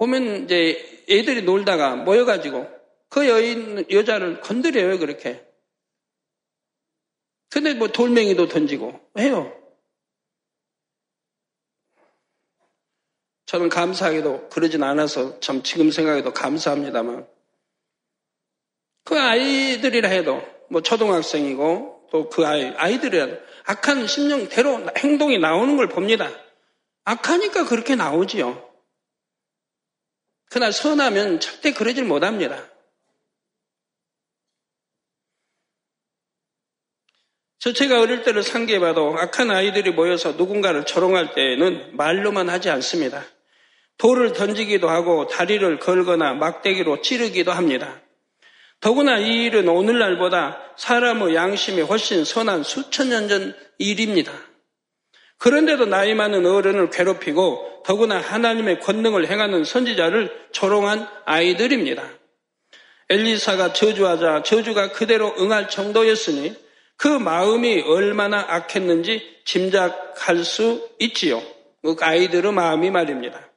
보면 0.00 0.44
이제 0.44 1.04
애들이 1.10 1.42
놀다가 1.42 1.94
모여가지고 1.94 2.66
그 3.10 3.28
여인 3.28 3.84
여자를 3.90 4.40
건드려요 4.40 4.98
그렇게. 4.98 5.46
근데 7.50 7.74
뭐 7.74 7.88
돌멩이도 7.88 8.48
던지고 8.48 8.98
해요. 9.18 9.54
저는 13.44 13.68
감사하게도 13.68 14.48
그러진 14.48 14.82
않아서 14.82 15.38
참 15.40 15.62
지금 15.62 15.90
생각해도 15.90 16.32
감사합니다만 16.32 17.28
그 19.04 19.18
아이들이라 19.18 20.08
해도 20.08 20.42
뭐 20.70 20.80
초등학생이고 20.80 22.08
또 22.10 22.30
그 22.30 22.46
아이 22.46 22.72
아이들이라도 22.74 23.36
악한 23.66 24.06
심령대로 24.06 24.86
행동이 24.96 25.38
나오는 25.38 25.76
걸 25.76 25.88
봅니다. 25.88 26.30
악하니까 27.04 27.66
그렇게 27.66 27.96
나오지요. 27.96 28.69
그러나 30.50 30.72
선하면 30.72 31.40
절대 31.40 31.72
그러질 31.72 32.04
못합니다. 32.04 32.68
저 37.58 37.72
제가 37.72 38.00
어릴 38.00 38.22
때를 38.22 38.42
상기해봐도 38.42 39.16
악한 39.18 39.50
아이들이 39.50 39.92
모여서 39.92 40.32
누군가를 40.32 40.84
조롱할 40.86 41.34
때에는 41.34 41.96
말로만 41.96 42.48
하지 42.48 42.68
않습니다. 42.70 43.24
돌을 43.98 44.32
던지기도 44.32 44.88
하고 44.88 45.26
다리를 45.26 45.78
걸거나 45.78 46.34
막대기로 46.34 47.02
찌르기도 47.02 47.52
합니다. 47.52 48.00
더구나 48.80 49.18
이 49.18 49.44
일은 49.44 49.68
오늘날보다 49.68 50.74
사람의 50.78 51.34
양심이 51.34 51.82
훨씬 51.82 52.24
선한 52.24 52.62
수천 52.64 53.10
년 53.10 53.28
전 53.28 53.54
일입니다. 53.78 54.32
그런데도 55.40 55.86
나이 55.86 56.14
많은 56.14 56.44
어른을 56.44 56.90
괴롭히고 56.90 57.82
더구나 57.84 58.18
하나님의 58.20 58.80
권능을 58.80 59.28
행하는 59.28 59.64
선지자를 59.64 60.48
조롱한 60.52 61.08
아이들입니다. 61.24 62.04
엘리사가 63.08 63.72
저주하자 63.72 64.42
저주가 64.42 64.92
그대로 64.92 65.34
응할 65.38 65.68
정도였으니 65.68 66.54
그 66.96 67.08
마음이 67.08 67.80
얼마나 67.80 68.38
악했는지 68.38 69.40
짐작할 69.46 70.44
수 70.44 70.88
있지요. 70.98 71.42
그 71.82 71.96
아이들의 71.98 72.52
마음이 72.52 72.90
말입니다. 72.90 73.50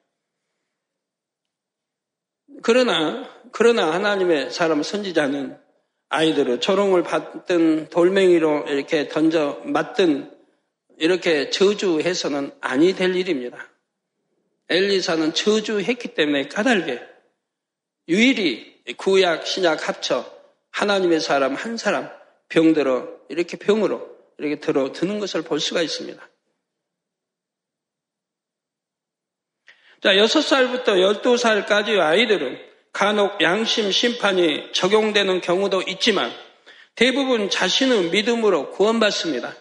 그러나 2.63 3.29
그러나 3.51 3.91
하나님의 3.91 4.51
사람 4.51 4.81
선지자는 4.81 5.57
아이들을 6.07 6.61
조롱을 6.61 7.03
받든 7.03 7.89
돌멩이로 7.89 8.67
이렇게 8.69 9.09
던져 9.09 9.61
맞든 9.65 10.32
이렇게 10.97 11.49
저주해서는 11.49 12.51
아니 12.61 12.93
될 12.93 13.15
일입니다. 13.15 13.69
엘리사는 14.69 15.33
저주했기 15.33 16.13
때문에 16.15 16.47
까닭에 16.47 17.01
유일히 18.07 18.81
구약, 18.97 19.47
신약 19.47 19.87
합쳐 19.87 20.31
하나님의 20.71 21.19
사람 21.19 21.55
한 21.55 21.77
사람 21.77 22.09
병들어 22.49 23.07
이렇게 23.29 23.57
병으로 23.57 24.13
이렇게 24.37 24.59
들어 24.59 24.91
드는 24.91 25.19
것을 25.19 25.41
볼 25.43 25.59
수가 25.59 25.81
있습니다. 25.81 26.29
자, 30.01 30.09
6살부터 30.09 31.21
12살까지의 31.21 31.99
아이들은 31.99 32.59
간혹 32.91 33.41
양심 33.41 33.91
심판이 33.91 34.73
적용되는 34.73 35.41
경우도 35.41 35.83
있지만 35.83 36.31
대부분 36.95 37.49
자신의 37.49 38.11
믿음으로 38.11 38.71
구원받습니다. 38.71 39.55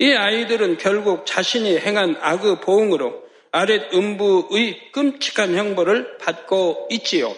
이 0.00 0.12
아이들은 0.12 0.78
결국 0.78 1.26
자신이 1.26 1.78
행한 1.78 2.16
악의 2.20 2.60
보응으로 2.60 3.28
아랫 3.50 3.92
음부의 3.92 4.92
끔찍한 4.92 5.56
형벌을 5.56 6.18
받고 6.18 6.88
있지요. 6.92 7.34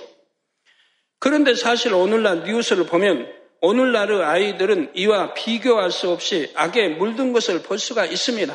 그런데 1.18 1.54
사실 1.54 1.94
오늘날 1.94 2.44
뉴스를 2.44 2.86
보면 2.86 3.32
오늘날의 3.62 4.22
아이들은 4.22 4.92
이와 4.94 5.34
비교할 5.34 5.90
수 5.90 6.10
없이 6.10 6.50
악에 6.54 6.88
물든 6.88 7.32
것을 7.32 7.62
볼 7.62 7.78
수가 7.78 8.06
있습니다. 8.06 8.54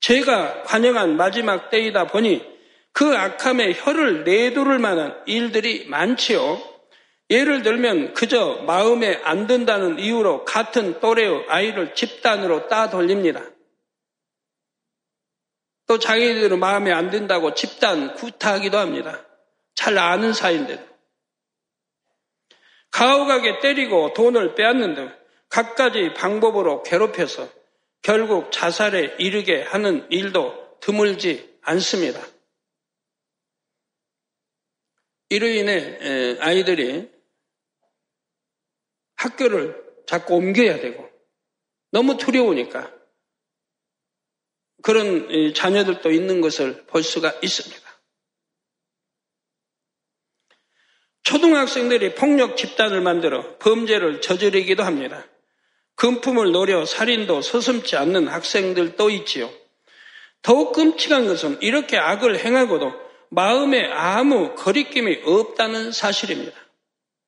제가 0.00 0.62
관영한 0.62 1.16
마지막 1.16 1.70
때이다 1.70 2.06
보니 2.06 2.44
그 2.92 3.16
악함에 3.16 3.72
혀를 3.74 4.24
내두를 4.24 4.78
만한 4.78 5.14
일들이 5.26 5.86
많지요. 5.88 6.75
예를 7.28 7.62
들면 7.62 8.14
그저 8.14 8.62
마음에 8.66 9.20
안 9.24 9.46
든다는 9.46 9.98
이유로 9.98 10.44
같은 10.44 11.00
또래의 11.00 11.46
아이를 11.48 11.94
집단으로 11.94 12.68
따 12.68 12.88
돌립니다. 12.88 13.42
또 15.86 15.98
자기들은 15.98 16.58
마음에 16.58 16.92
안 16.92 17.10
든다고 17.10 17.54
집단 17.54 18.14
구타하기도 18.14 18.78
합니다. 18.78 19.24
잘 19.74 19.98
아는 19.98 20.32
사이인데도. 20.32 20.84
가혹하게 22.90 23.60
때리고 23.60 24.12
돈을 24.14 24.54
빼앗는 24.54 24.94
등 24.94 25.12
갖가지 25.48 26.14
방법으로 26.14 26.82
괴롭혀서 26.82 27.48
결국 28.02 28.52
자살에 28.52 29.16
이르게 29.18 29.62
하는 29.62 30.06
일도 30.10 30.78
드물지 30.80 31.58
않습니다. 31.62 32.20
이로 35.28 35.46
인해 35.46 36.38
아이들이 36.40 37.15
학교를 39.16 39.84
자꾸 40.06 40.34
옮겨야 40.36 40.80
되고 40.80 41.08
너무 41.90 42.16
두려우니까 42.16 42.92
그런 44.82 45.52
자녀들도 45.54 46.10
있는 46.10 46.40
것을 46.40 46.84
볼 46.86 47.02
수가 47.02 47.34
있습니다. 47.42 47.86
초등학생들이 51.24 52.14
폭력 52.14 52.56
집단을 52.56 53.00
만들어 53.00 53.58
범죄를 53.58 54.20
저지르기도 54.20 54.84
합니다. 54.84 55.26
금품을 55.96 56.52
노려 56.52 56.84
살인도 56.84 57.42
서슴지 57.42 57.96
않는 57.96 58.28
학생들도 58.28 59.10
있지요. 59.10 59.50
더욱 60.42 60.72
끔찍한 60.72 61.26
것은 61.26 61.60
이렇게 61.62 61.96
악을 61.96 62.38
행하고도 62.38 62.92
마음에 63.30 63.90
아무 63.90 64.54
거리낌이 64.54 65.22
없다는 65.24 65.90
사실입니다. 65.90 66.65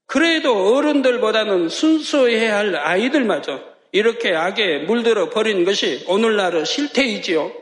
그래도 0.08 0.74
어른들보다는 0.74 1.68
순수해야 1.68 2.56
할 2.56 2.74
아이들마저 2.74 3.62
이렇게 3.92 4.34
악에 4.34 4.78
물들어 4.86 5.28
버린 5.28 5.64
것이 5.66 6.02
오늘날의 6.08 6.64
실태이지요. 6.64 7.52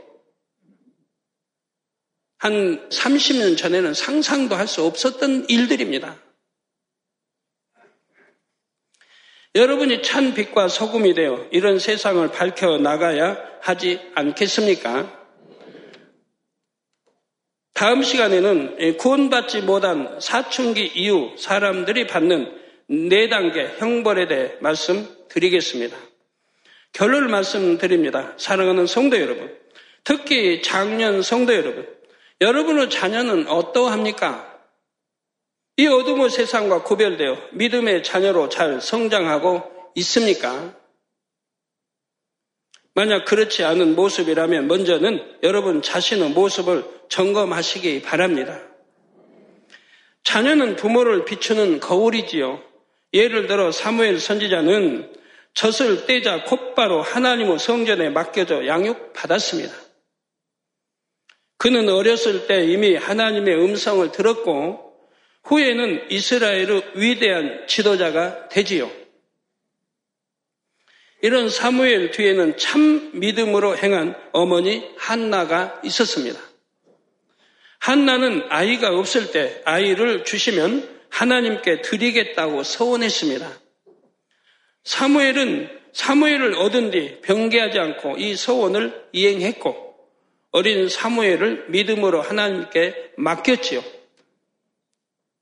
한 2.39 2.89
30년 2.89 3.59
전에는 3.59 3.95
상상도 3.95 4.55
할 4.55 4.69
수 4.69 4.85
없었던 4.85 5.47
일들입니다. 5.49 6.23
여러분이 9.57 10.03
찬 10.03 10.33
빛과 10.35 10.69
소금이 10.69 11.15
되어 11.15 11.49
이런 11.51 11.81
세상을 11.81 12.31
밝혀 12.31 12.79
나가야 12.79 13.59
하지 13.61 14.01
않겠습니까? 14.15 15.26
다음 17.77 18.03
시간에는 18.03 18.97
구원받지 18.97 19.61
못한 19.61 20.19
사춘기 20.19 20.87
이후 20.95 21.35
사람들이 21.37 22.07
받는 22.07 22.51
네 22.89 23.29
단계 23.29 23.67
형벌에 23.77 24.29
대해 24.29 24.53
말씀드리겠습니다. 24.61 25.95
결론을 26.95 27.29
말씀드립니다. 27.29 28.33
사랑하는 28.39 28.87
성도 28.87 29.21
여러분, 29.21 29.55
특히 30.05 30.63
작년 30.63 31.21
성도 31.21 31.55
여러분, 31.55 31.87
여러분의 32.41 32.89
자녀는 32.89 33.47
어떠합니까? 33.47 34.59
이 35.77 35.87
어둠의 35.87 36.31
세상과 36.31 36.83
구별되어 36.83 37.37
믿음의 37.53 38.05
자녀로 38.05 38.49
잘 38.49 38.81
성장하고 38.81 39.91
있습니까? 39.97 40.75
만약 42.97 43.27
그렇지 43.27 43.63
않은 43.63 43.95
모습이라면 43.95 44.69
먼저는 44.69 45.23
여러분 45.43 45.83
자신의 45.83 46.31
모습을 46.31 46.83
점검하시기 47.11 48.01
바랍니다. 48.01 48.59
자녀는 50.25 50.77
부모를 50.77 51.27
비추는 51.27 51.81
거울이지요. 51.81 52.63
예를 53.13 53.49
들어 53.49 53.71
사무엘 53.71 54.19
선지자는 54.19 55.13
젖을 55.53 56.07
떼자 56.07 56.45
곧바로 56.45 57.03
하나님의 57.03 57.59
성전에 57.59 58.09
맡겨져 58.09 58.67
양육받았습니다. 58.67 59.75
그는 61.59 61.91
어렸을 61.91 62.47
때 62.47 62.65
이미 62.65 62.97
하나님의 62.97 63.63
음성을 63.63 64.11
들었고 64.11 64.95
후에는 65.45 66.11
이스라엘의 66.11 66.93
위대한 66.95 67.67
지도자가 67.67 68.49
되지요. 68.49 68.91
이런 71.27 71.51
사무엘 71.51 72.13
뒤에는 72.13 72.57
참 72.57 73.11
믿음으로 73.15 73.77
행한 73.77 74.15
어머니 74.31 74.89
한나가 74.97 75.81
있었습니다. 75.83 76.39
한나는 77.81 78.45
아이가 78.49 78.97
없을 78.97 79.33
때 79.33 79.61
아이를 79.65 80.23
주시면 80.23 80.89
하나님께 81.09 81.83
드리겠다고 81.83 82.63
서원했습니다. 82.63 83.51
사무엘은 84.85 85.69
사무엘을 85.93 86.55
얻은 86.55 86.93
뒤 86.93 87.21
병개하지 87.23 87.77
않고 87.81 88.19
이 88.19 88.37
서원을 88.37 89.09
이행했고 89.11 89.97
어린 90.53 90.89
사무엘을 90.89 91.71
믿음으로 91.71 92.23
하나님께 92.23 93.15
맡겼지요. 93.17 93.83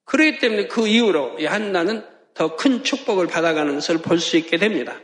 그렇기 0.07 0.39
때문에 0.39 0.67
그 0.69 0.89
이후로 0.89 1.45
한나는 1.45 2.07
더 2.33 2.57
큰 2.57 2.83
축복을 2.85 3.27
받아가는 3.27 3.75
것을 3.75 3.99
볼 3.99 4.19
수 4.19 4.39
있게 4.39 4.57
됩니다. 4.57 4.99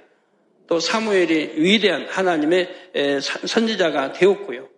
또 0.71 0.79
사무엘이 0.79 1.55
위대한 1.57 2.07
하나님의 2.09 2.73
선지자가 3.45 4.13
되었고요. 4.13 4.69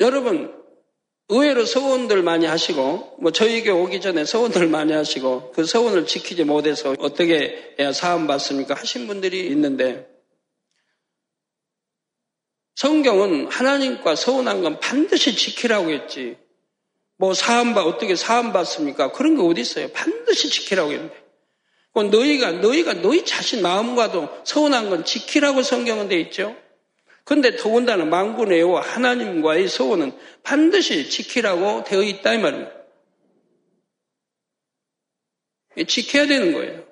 여러분, 0.00 0.54
의외로 1.30 1.64
서원들 1.64 2.22
많이 2.22 2.44
하시고, 2.44 3.16
뭐 3.18 3.32
저에게 3.32 3.70
오기 3.70 4.02
전에 4.02 4.26
서원들 4.26 4.68
많이 4.68 4.92
하시고, 4.92 5.52
그 5.52 5.64
서원을 5.64 6.06
지키지 6.06 6.44
못해서 6.44 6.94
어떻게 6.98 7.74
사함받습니까? 7.94 8.74
하신 8.74 9.06
분들이 9.06 9.46
있는데, 9.46 10.06
성경은 12.74 13.46
하나님과 13.46 14.14
서운한 14.14 14.60
건 14.62 14.78
반드시 14.78 15.34
지키라고 15.34 15.90
했지. 15.90 16.36
뭐 17.16 17.32
사함받, 17.32 17.86
어떻게 17.86 18.14
사함받습니까? 18.14 19.12
그런 19.12 19.36
게 19.36 19.42
어디 19.42 19.62
있어요? 19.62 19.88
반드시 19.88 20.50
지키라고 20.50 20.92
했는데. 20.92 21.25
그 21.96 22.00
너희가 22.00 22.52
너희가 22.52 23.00
너희 23.00 23.24
자신 23.24 23.62
마음과도 23.62 24.42
서운한 24.44 24.90
건 24.90 25.06
지키라고 25.06 25.62
성경은 25.62 26.08
돼 26.08 26.20
있죠. 26.20 26.54
그런데 27.24 27.56
더군다나 27.56 28.04
망군의와 28.04 28.82
하나님과의 28.82 29.66
서원은 29.66 30.12
반드시 30.42 31.08
지키라고 31.08 31.84
되어 31.84 32.02
있다 32.02 32.34
이 32.34 32.38
말입니다. 32.38 32.70
지켜야 35.88 36.26
되는 36.26 36.52
거예요. 36.52 36.84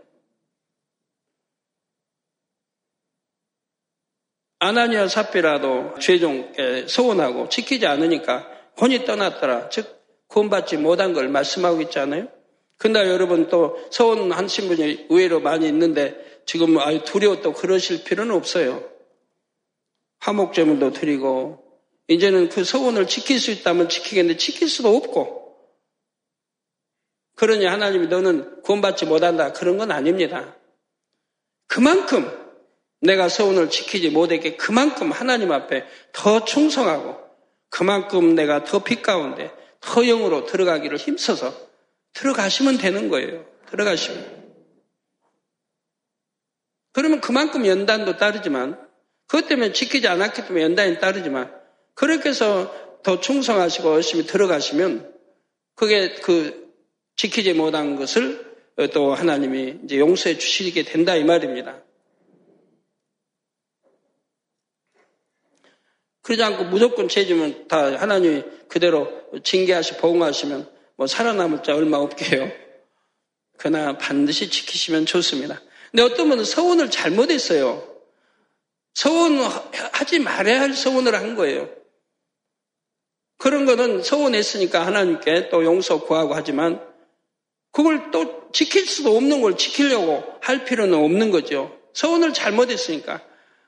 아나니아 4.61 5.09
삽비라도 5.09 5.97
최종 6.01 6.51
서원하고 6.89 7.51
지키지 7.51 7.87
않으니까 7.87 8.49
혼이 8.81 9.05
떠났더라. 9.05 9.69
즉 9.69 10.03
구원받지 10.29 10.79
못한 10.79 11.13
걸 11.13 11.29
말씀하고 11.29 11.83
있잖아요. 11.83 12.29
근데 12.77 13.01
여러분 13.09 13.49
또 13.49 13.79
서운하신 13.91 14.69
분이 14.69 15.07
의외로 15.09 15.41
많이 15.41 15.67
있는데 15.69 16.43
지금 16.47 16.79
아유 16.79 17.03
두려워 17.05 17.41
또 17.41 17.53
그러실 17.53 18.05
필요는 18.05 18.35
없어요. 18.35 18.85
화목제물도 20.21 20.93
드리고 20.93 21.63
이제는 22.09 22.49
그 22.49 22.65
서원을 22.65 23.07
지킬 23.07 23.39
수 23.39 23.51
있다면 23.51 23.89
지키겠는데 23.89 24.37
지킬 24.39 24.69
수도 24.69 24.95
없고 24.97 25.45
그러니 27.37 27.65
하나님이 27.65 28.09
너는 28.09 28.63
구원받지 28.63 29.07
못한다 29.07 29.53
그런 29.53 29.79
건 29.79 29.91
아닙니다. 29.91 30.57
그만큼 31.67 32.31
내가 33.01 33.29
서원을 33.29 33.71
지키지 33.71 34.11
못했게 34.11 34.57
그만큼 34.57 35.11
하나님 35.13 35.53
앞에 35.53 35.85
더 36.13 36.45
충성하고 36.45 37.19
그만큼 37.69 38.35
내가 38.35 38.65
더 38.65 38.81
빛 38.81 39.03
가운데 39.03 39.51
더 39.81 40.03
영으로 40.03 40.47
들어가기를 40.47 40.97
힘써서 40.97 41.53
들어가시면 42.15 42.79
되는 42.79 43.09
거예요. 43.09 43.45
들어가시면. 43.71 44.45
그러면 46.93 47.21
그만큼 47.21 47.67
연단도 47.67 48.17
따르지만, 48.17 48.81
그것 49.27 49.49
때문에 49.49 49.73
지키지 49.73 50.07
않았기 50.09 50.43
때문에 50.43 50.63
연단이 50.63 50.99
따르지만, 50.99 51.53
그렇게 51.95 52.31
해서 52.31 52.73
더 53.03 53.21
충성하시고 53.21 53.95
열심히 53.95 54.25
들어가시면, 54.27 55.13
그게 55.75 56.15
그 56.15 56.73
지키지 57.17 57.55
못한 57.55 57.97
것을 57.97 58.55
또 58.93 59.15
하나님이 59.15 59.81
이제 59.85 59.99
용서해 59.99 60.39
주시게 60.39 60.85
된다 60.85 61.15
이 61.17 61.25
말입니다. 61.25 61.83
그러지 66.23 66.43
않고 66.43 66.65
무조건 66.65 67.09
죄지면 67.09 67.69
다 67.69 68.01
하나님이 68.01 68.45
그대로 68.69 69.13
징계하시 69.43 69.99
보응하시면 69.99 70.74
뭐 70.97 71.07
살아남을 71.07 71.63
자 71.63 71.75
얼마 71.75 71.97
없게요. 71.99 72.51
그러나 73.57 73.99
반드시 73.99 74.51
지키시면 74.51 75.07
좋습니다. 75.07 75.61
근데 75.91 76.03
어떤 76.03 76.29
분은 76.29 76.45
서원을 76.45 76.91
잘못했어요. 76.91 77.95
서원하지 78.95 80.21
말아야 80.21 80.61
할 80.61 80.73
서원을 80.75 81.15
한 81.15 81.35
거예요. 81.35 81.69
그런 83.39 83.67
거는 83.67 84.03
서원했으니까 84.03 84.87
하나님께 84.87 85.49
또 85.51 85.65
용서 85.65 86.03
구하고 86.03 86.35
하지만 86.35 86.81
그걸 87.73 88.11
또 88.11 88.49
지킬 88.53 88.87
수도 88.87 89.17
없는 89.17 89.41
걸 89.41 89.57
지키려고 89.57 90.23
할 90.41 90.65
필요는 90.65 90.97
없는 90.97 91.31
거죠. 91.31 91.77
서원을 91.93 92.33
잘못했으니까. 92.33 93.21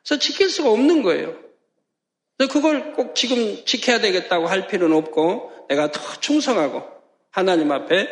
그래서 0.04 0.20
지킬 0.20 0.48
수가 0.48 0.70
없는 0.70 1.02
거예요. 1.02 1.36
그걸 2.38 2.92
꼭 2.92 3.14
지금 3.14 3.64
지켜야 3.64 3.98
되겠다고 3.98 4.46
할 4.46 4.68
필요는 4.68 4.96
없고 4.96 5.66
내가 5.68 5.90
더 5.90 6.20
충성하고 6.20 6.95
하나님 7.36 7.70
앞에 7.70 8.08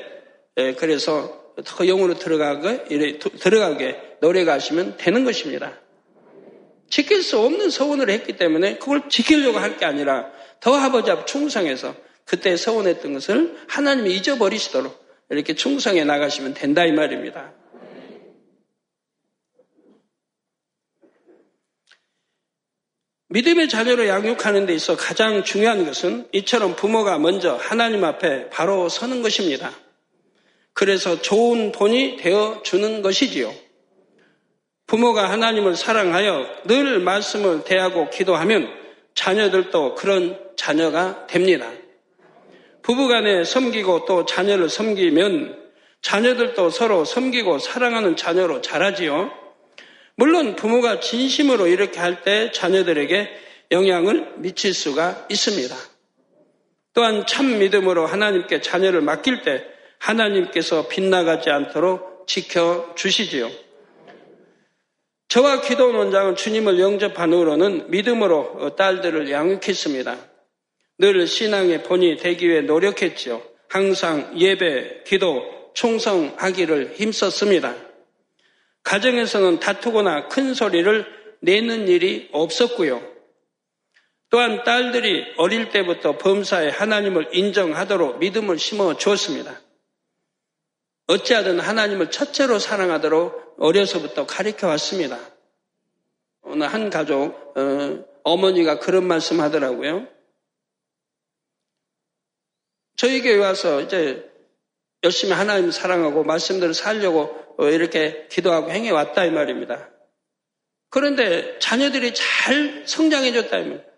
예, 0.59 0.75
그래서 0.75 1.55
더 1.65 1.85
영으로 1.87 2.13
들어가게 2.19 2.85
들어가게 3.41 4.19
노력하시면 4.21 4.99
되는 4.99 5.25
것입니다. 5.25 5.81
지킬 6.91 7.23
수 7.23 7.39
없는 7.39 7.71
서원을 7.71 8.11
했기 8.11 8.35
때문에 8.35 8.77
그걸 8.77 9.09
지키려고 9.09 9.59
할 9.59 9.79
게 9.79 9.87
아니라 9.87 10.31
더 10.61 10.75
아버지 10.75 11.11
앞 11.11 11.27
충성해서 11.27 11.95
그때 12.27 12.55
서원했던 12.59 13.15
것을 13.15 13.57
하나님이 13.67 14.15
잊어버리시도록 14.15 15.03
이렇게 15.31 15.55
충성해 15.55 16.05
나가시면 16.05 16.53
된다 16.53 16.85
이 16.85 16.93
말입니다. 16.93 17.55
믿음의 23.35 23.69
자녀로 23.69 24.07
양육하는 24.07 24.65
데 24.65 24.75
있어 24.75 24.97
가장 24.97 25.43
중요한 25.43 25.85
것은 25.85 26.29
이처럼 26.31 26.77
부모가 26.77 27.19
먼저 27.19 27.57
하나님 27.57 28.05
앞에 28.05 28.49
바로 28.49 28.89
서는 28.89 29.23
것입니다. 29.23 29.73
그래서 30.73 31.21
좋은 31.21 31.73
본이 31.73 32.17
되어 32.17 32.61
주는 32.63 33.03
것이지요. 33.03 33.53
부모가 34.87 35.31
하나님을 35.31 35.75
사랑하여 35.75 36.47
늘 36.67 37.01
말씀을 37.01 37.65
대하고 37.65 38.09
기도하면 38.09 38.69
자녀들도 39.17 39.97
그런 39.97 40.39
자녀가 40.55 41.27
됩니다. 41.27 41.69
부부간에 42.83 43.43
섬기고 43.43 44.05
또 44.05 44.27
자녀를 44.27 44.69
섬기면 44.69 45.59
자녀들도 46.03 46.71
서로 46.71 47.05
섬기고 47.05 47.59
사랑하는 47.59 48.15
자녀로 48.15 48.61
자라지요. 48.61 49.44
물론 50.17 50.57
부모가 50.57 51.01
진심으로 51.01 51.67
이렇게 51.67 51.99
할 51.99 52.23
때 52.23 52.51
자녀들에게 52.53 53.29
영향을 53.73 54.35
미칠 54.37 54.73
수가 54.75 55.27
있습니다. 55.29 55.75
또한 56.93 57.27
참 57.27 57.59
믿음으로 57.59 58.07
하나님께 58.07 58.61
자녀를 58.61 59.01
맡길 59.01 59.43
때 59.43 59.65
하나님께서 59.99 60.87
빗나가지 60.89 61.51
않도록 61.51 62.27
지켜주시지요. 62.29 63.51
저와 65.29 65.63
기도 65.63 65.93
원장은 65.93 66.37
주님을 66.37 66.79
영접한 66.79 67.33
후로는 67.33 67.91
믿음으로 67.91 68.77
딸들을 68.77 69.31
양육했습니다. 69.31 70.17
늘 70.99 71.27
신앙의 71.27 71.83
본이 71.83 72.17
되기 72.17 72.49
위해 72.49 72.61
노력했지요. 72.61 73.43
항상 73.69 74.39
예배, 74.39 75.03
기도, 75.05 75.43
충성하기를 75.75 76.93
힘썼습니다. 76.95 77.75
가정에서는 78.85 79.61
다투거나 79.61 80.29
큰 80.29 80.55
소리를 80.55 81.07
내는 81.41 81.89
일이 81.89 82.29
없었고요. 82.33 83.03
또한 84.31 84.65
딸들이 84.65 85.35
어릴 85.37 85.71
때부터 85.71 86.19
범사에 86.19 86.69
하나님을 86.69 87.31
인정하도록 87.33 88.19
믿음을 88.19 88.59
심어 88.59 88.97
주었습니다. 88.97 89.61
어찌하든 91.07 91.61
하나님을 91.61 92.11
첫째로 92.11 92.59
사랑하도록 92.59 93.57
어려서부터 93.59 94.27
가르쳐 94.27 94.69
왔습니다. 94.69 95.19
어느 96.43 96.65
한 96.65 96.91
가족 96.91 97.55
어, 98.25 98.37
머니가 98.37 98.79
그런 98.79 99.07
말씀 99.07 99.41
하더라고요. 99.41 100.07
저희 102.97 103.23
교회 103.23 103.37
와서 103.37 103.81
이제 103.81 104.31
열심히 105.03 105.33
하나님 105.33 105.71
사랑하고 105.71 106.25
말씀대로 106.25 106.73
살려고 106.73 107.21
어, 107.21 107.44
이렇게 107.59 108.27
기도하고 108.29 108.71
행해 108.71 108.91
왔다 108.91 109.25
이 109.25 109.31
말입니다. 109.31 109.91
그런데 110.91 111.59
자녀들이 111.59 112.15
잘 112.15 112.85
성장해줬다 112.87 113.59
이 113.59 113.69
말. 113.69 113.95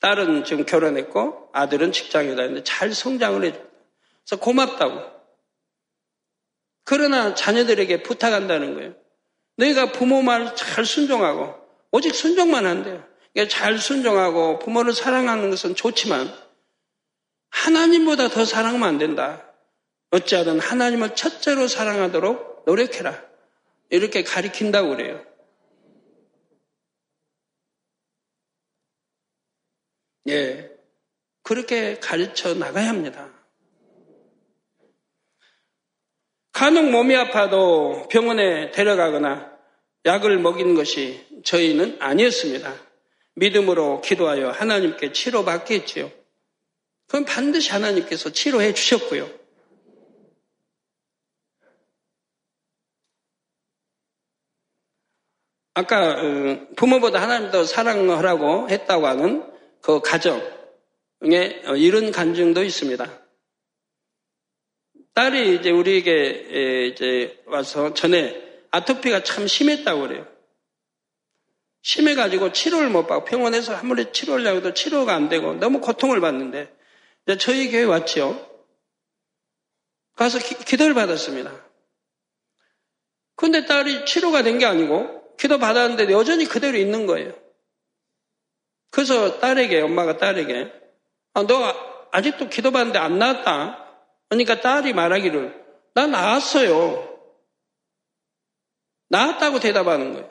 딸은 0.00 0.44
지금 0.44 0.64
결혼했고 0.64 1.50
아들은 1.52 1.92
직장에 1.92 2.34
다니는데 2.34 2.64
잘 2.64 2.92
성장을 2.92 3.44
해줬다. 3.44 3.68
그래서 4.24 4.40
고맙다고. 4.40 5.20
그러나 6.84 7.34
자녀들에게 7.34 8.02
부탁한다는 8.02 8.74
거예요. 8.74 8.94
너희가 9.56 9.92
부모 9.92 10.22
말 10.22 10.54
잘 10.54 10.84
순종하고 10.84 11.54
오직 11.92 12.14
순종만 12.14 12.66
한대요. 12.66 13.04
그러니까 13.32 13.54
잘 13.54 13.78
순종하고 13.78 14.58
부모를 14.58 14.92
사랑하는 14.92 15.50
것은 15.50 15.74
좋지만 15.74 16.32
하나님보다 17.50 18.28
더 18.28 18.44
사랑하면 18.44 18.88
안 18.88 18.98
된다. 18.98 19.49
어찌하든 20.10 20.58
하나님을 20.58 21.14
첫째로 21.14 21.68
사랑하도록 21.68 22.64
노력해라. 22.66 23.22
이렇게 23.90 24.22
가리킨다고 24.22 24.90
그래요. 24.90 25.24
예. 30.28 30.70
그렇게 31.42 31.98
가르쳐 31.98 32.54
나가야 32.54 32.88
합니다. 32.88 33.32
간혹 36.52 36.90
몸이 36.90 37.16
아파도 37.16 38.06
병원에 38.10 38.70
데려가거나 38.70 39.50
약을 40.04 40.38
먹이는 40.38 40.74
것이 40.74 41.26
저희는 41.44 42.00
아니었습니다. 42.00 42.74
믿음으로 43.34 44.00
기도하여 44.02 44.50
하나님께 44.50 45.12
치료받겠지요. 45.12 46.10
그럼 47.06 47.24
반드시 47.24 47.70
하나님께서 47.70 48.30
치료해 48.30 48.74
주셨고요. 48.74 49.39
아까 55.74 56.20
어, 56.20 56.66
부모보다 56.76 57.22
하나님 57.22 57.50
더 57.50 57.64
사랑하라고 57.64 58.68
했다고 58.68 59.06
하는 59.06 59.50
그 59.80 60.00
가정에 60.00 60.42
어, 61.66 61.76
이런 61.76 62.10
간증도 62.10 62.62
있습니다. 62.62 63.20
딸이 65.14 65.56
이제 65.56 65.70
우리에게 65.70 66.88
이제 66.92 67.42
와서 67.46 67.94
전에 67.94 68.48
아토피가 68.70 69.22
참 69.22 69.46
심했다고 69.46 70.00
그래요. 70.02 70.26
심해가지고 71.82 72.52
치료를 72.52 72.90
못 72.90 73.06
받고 73.06 73.24
병원에서 73.24 73.74
아무리 73.74 74.12
치료를 74.12 74.46
하고도 74.46 74.74
치료가 74.74 75.14
안 75.14 75.28
되고 75.28 75.54
너무 75.54 75.80
고통을 75.80 76.20
받는데 76.20 76.72
저희 77.38 77.70
교회 77.70 77.84
왔죠. 77.84 78.48
가서 80.16 80.38
기, 80.38 80.76
도를 80.76 80.94
받았습니다. 80.94 81.64
근데 83.36 83.64
딸이 83.64 84.04
치료가 84.04 84.42
된 84.42 84.58
게 84.58 84.66
아니고 84.66 85.19
기도 85.40 85.58
받았는데 85.58 86.12
여전히 86.12 86.44
그대로 86.44 86.76
있는 86.76 87.06
거예요. 87.06 87.32
그래서 88.90 89.40
딸에게 89.40 89.80
엄마가 89.80 90.18
딸에게 90.18 90.70
아, 91.32 91.46
너 91.46 92.08
아직도 92.12 92.50
기도 92.50 92.70
받는데 92.72 92.98
안 92.98 93.18
나왔다. 93.18 93.86
그러니까 94.28 94.60
딸이 94.60 94.92
말하기를 94.92 95.64
나 95.94 96.06
나왔어요. 96.06 97.08
나왔다고 99.08 99.60
대답하는 99.60 100.12
거예요. 100.12 100.30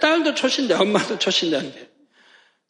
딸도 0.00 0.34
초신자, 0.34 0.80
엄마도 0.80 1.18
초신자인데. 1.18 1.90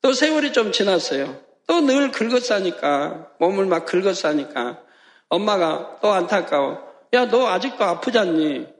또 0.02 0.12
세월이 0.12 0.52
좀 0.52 0.70
지났어요. 0.70 1.42
또 1.66 1.80
늘 1.80 2.10
긁어싸니까, 2.10 3.36
몸을 3.38 3.66
막 3.66 3.86
긁어싸니까, 3.86 4.82
엄마가 5.28 5.98
또 6.02 6.12
안타까워. 6.12 6.78
야, 7.14 7.28
너 7.28 7.46
아직도 7.46 7.84
아프지 7.84 8.18
않니? 8.18 8.79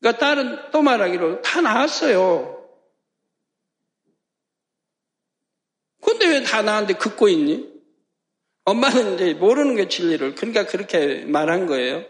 그러니까 0.00 0.18
딸은 0.18 0.70
또 0.70 0.82
말하기로 0.82 1.42
다 1.42 1.60
나았어요. 1.60 2.56
근데 6.02 6.26
왜 6.26 6.42
다 6.44 6.62
나았는데 6.62 6.94
긁고 6.94 7.28
있니? 7.28 7.70
엄마는 8.64 9.14
이제 9.14 9.34
모르는 9.34 9.76
게 9.76 9.88
진리를. 9.88 10.34
그러니까 10.34 10.66
그렇게 10.66 11.24
말한 11.24 11.66
거예요. 11.66 12.04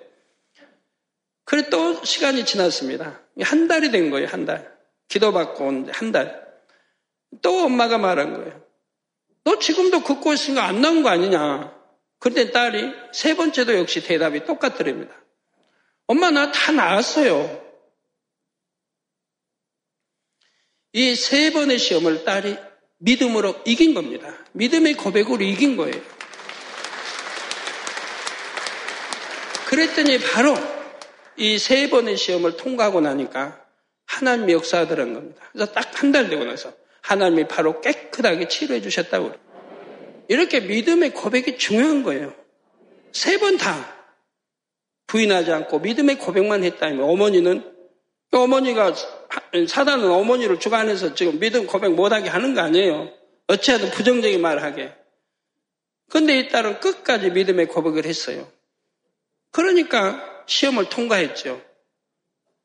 그래 1.45 1.69
또 1.71 2.03
시간이 2.05 2.45
지났습니다. 2.45 3.21
한 3.41 3.67
달이 3.69 3.91
된 3.91 4.11
거예요, 4.11 4.27
한 4.29 4.45
달. 4.47 4.77
기도받고 5.09 5.65
온 5.65 5.89
한 5.91 6.13
달. 6.13 6.47
또 7.43 7.65
엄마가 7.65 7.99
말한 7.99 8.35
거예요. 8.35 8.65
너 9.45 9.59
지금도 9.59 10.03
걷고 10.03 10.33
있으니까 10.33 10.65
안 10.65 10.81
나온 10.81 11.03
거 11.03 11.09
아니냐. 11.09 11.75
그때 12.19 12.51
딸이 12.51 12.93
세 13.13 13.35
번째도 13.35 13.77
역시 13.79 14.03
대답이 14.03 14.45
똑같더랍니다. 14.45 15.15
엄마 16.07 16.31
나 16.31 16.53
다 16.53 16.73
나았어요. 16.73 17.70
이 20.93 21.15
세 21.15 21.53
번의 21.53 21.79
시험을 21.79 22.25
딸이 22.25 22.57
믿음으로 22.99 23.55
이긴 23.65 23.95
겁니다. 23.95 24.35
믿음의 24.53 24.95
고백으로 24.95 25.43
이긴 25.43 25.77
거예요. 25.77 26.01
그랬더니 29.67 30.19
바로 30.19 30.55
이 31.37 31.59
세 31.59 31.89
번의 31.89 32.17
시험을 32.17 32.57
통과하고 32.57 33.01
나니까 33.01 33.65
하나님이 34.07 34.53
역사하더라는 34.55 35.15
겁니다. 35.15 35.49
그래서 35.53 35.73
딱 35.73 36.03
한 36.03 36.13
달 36.13 36.29
되고 36.29 36.45
나서 36.45 36.73
하나님이 37.03 37.47
바로 37.49 37.81
깨끗하게 37.81 38.49
치료해 38.49 38.81
주셨다고. 38.83 39.33
이렇게 40.29 40.61
믿음의 40.61 41.15
고백이 41.15 41.57
중요한 41.59 42.03
거예요. 42.03 42.35
세 43.13 43.39
번 43.39 43.57
다 43.59 43.97
부인하지 45.07 45.51
않고 45.53 45.81
믿음의 45.81 46.19
고백만 46.19 46.63
했다면 46.63 47.03
어머니는 47.03 47.65
어머니가 48.33 48.95
사단은 49.69 50.11
어머니를 50.11 50.61
주관해서 50.61 51.15
지금 51.15 51.39
믿음 51.39 51.67
고백 51.67 51.93
못하게 51.93 52.29
하는 52.29 52.55
거 52.55 52.61
아니에요. 52.61 53.11
어찌하든 53.49 53.91
부정적인 53.91 54.41
말을 54.41 54.63
하게. 54.63 54.93
근데 56.09 56.39
이 56.39 56.49
딸은 56.49 56.81
끝까지 56.81 57.31
믿음의 57.31 57.67
고백을 57.67 58.05
했어요. 58.05 58.49
그러니까 59.53 60.23
시험을 60.47 60.89
통과했죠. 60.89 61.61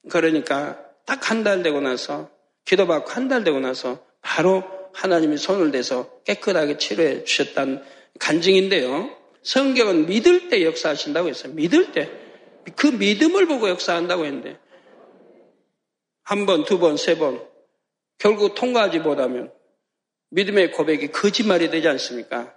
그러니까 0.09 0.79
딱 1.05 1.29
한 1.29 1.43
달 1.43 1.61
되고 1.63 1.81
나서 1.81 2.29
기도받고 2.65 3.11
한 3.11 3.27
달 3.29 3.43
되고 3.43 3.59
나서 3.59 4.03
바로 4.21 4.63
하나님이 4.93 5.37
손을 5.37 5.71
대서 5.71 6.09
깨끗하게 6.23 6.77
치료해 6.77 7.23
주셨다는 7.23 7.83
간증인데요. 8.19 9.15
성경은 9.43 10.07
믿을 10.07 10.49
때 10.49 10.63
역사하신다고 10.63 11.27
했어요. 11.29 11.53
믿을 11.53 11.91
때. 11.91 12.09
그 12.75 12.87
믿음을 12.87 13.45
보고 13.45 13.69
역사한다고 13.69 14.25
했는데 14.25 14.57
한 16.25 16.45
번, 16.45 16.65
두 16.65 16.79
번, 16.79 16.97
세 16.97 17.17
번. 17.17 17.41
결국 18.17 18.55
통과하지 18.55 18.99
못하면 18.99 19.51
믿음의 20.31 20.71
고백이 20.73 21.11
거짓말이 21.11 21.69
되지 21.69 21.87
않습니까? 21.87 22.53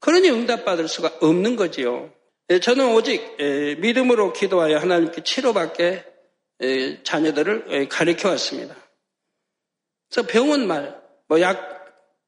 그러니 0.00 0.30
응답받을 0.30 0.88
수가 0.88 1.18
없는 1.20 1.56
거지요. 1.56 2.12
예, 2.50 2.58
저는 2.58 2.94
오직 2.94 3.36
예, 3.38 3.76
믿음으로 3.76 4.32
기도하여 4.32 4.78
하나님께 4.78 5.22
치료받게 5.22 6.04
예, 6.62 7.02
자녀들을 7.02 7.88
가르쳐 7.88 8.28
왔습니다. 8.30 8.74
그래서 10.08 10.26
병원 10.26 10.66
말, 10.66 11.00
뭐 11.28 11.40
약 11.40 11.80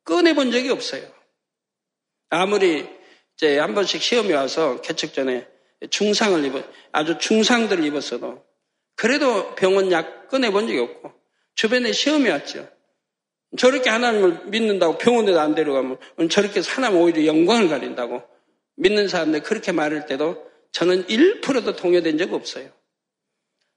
꺼내본 0.05 0.51
적이 0.51 0.71
없어요. 0.71 1.03
아무리 2.29 2.89
이제 3.37 3.59
한 3.59 3.75
번씩 3.75 4.03
시험이 4.03 4.33
와서 4.33 4.81
개척 4.81 5.15
전에 5.15 5.49
중상을 5.91 6.45
입어, 6.45 6.63
아주 6.93 7.19
중상들을 7.19 7.85
입었어도 7.85 8.45
그래도 8.95 9.55
병원 9.55 9.91
약 9.93 10.29
꺼내본 10.29 10.67
적이 10.67 10.79
없고 10.81 11.13
주변에 11.55 11.93
시험이 11.93 12.31
왔죠. 12.31 12.69
저렇게 13.59 13.91
하나님을 13.91 14.47
믿는다고 14.47 14.97
병원에도 14.97 15.41
안 15.41 15.55
데려가면 15.55 15.99
저렇게 16.31 16.61
하나님 16.61 17.01
오히려 17.01 17.27
영광을 17.27 17.69
가린다고 17.69 18.23
믿는 18.77 19.09
사람들 19.09 19.43
그렇게 19.43 19.73
말할 19.73 20.07
때도 20.07 20.51
저는 20.73 21.07
1%도 21.07 21.77
동요된 21.77 22.17
적 22.17 22.33
없어요. 22.33 22.71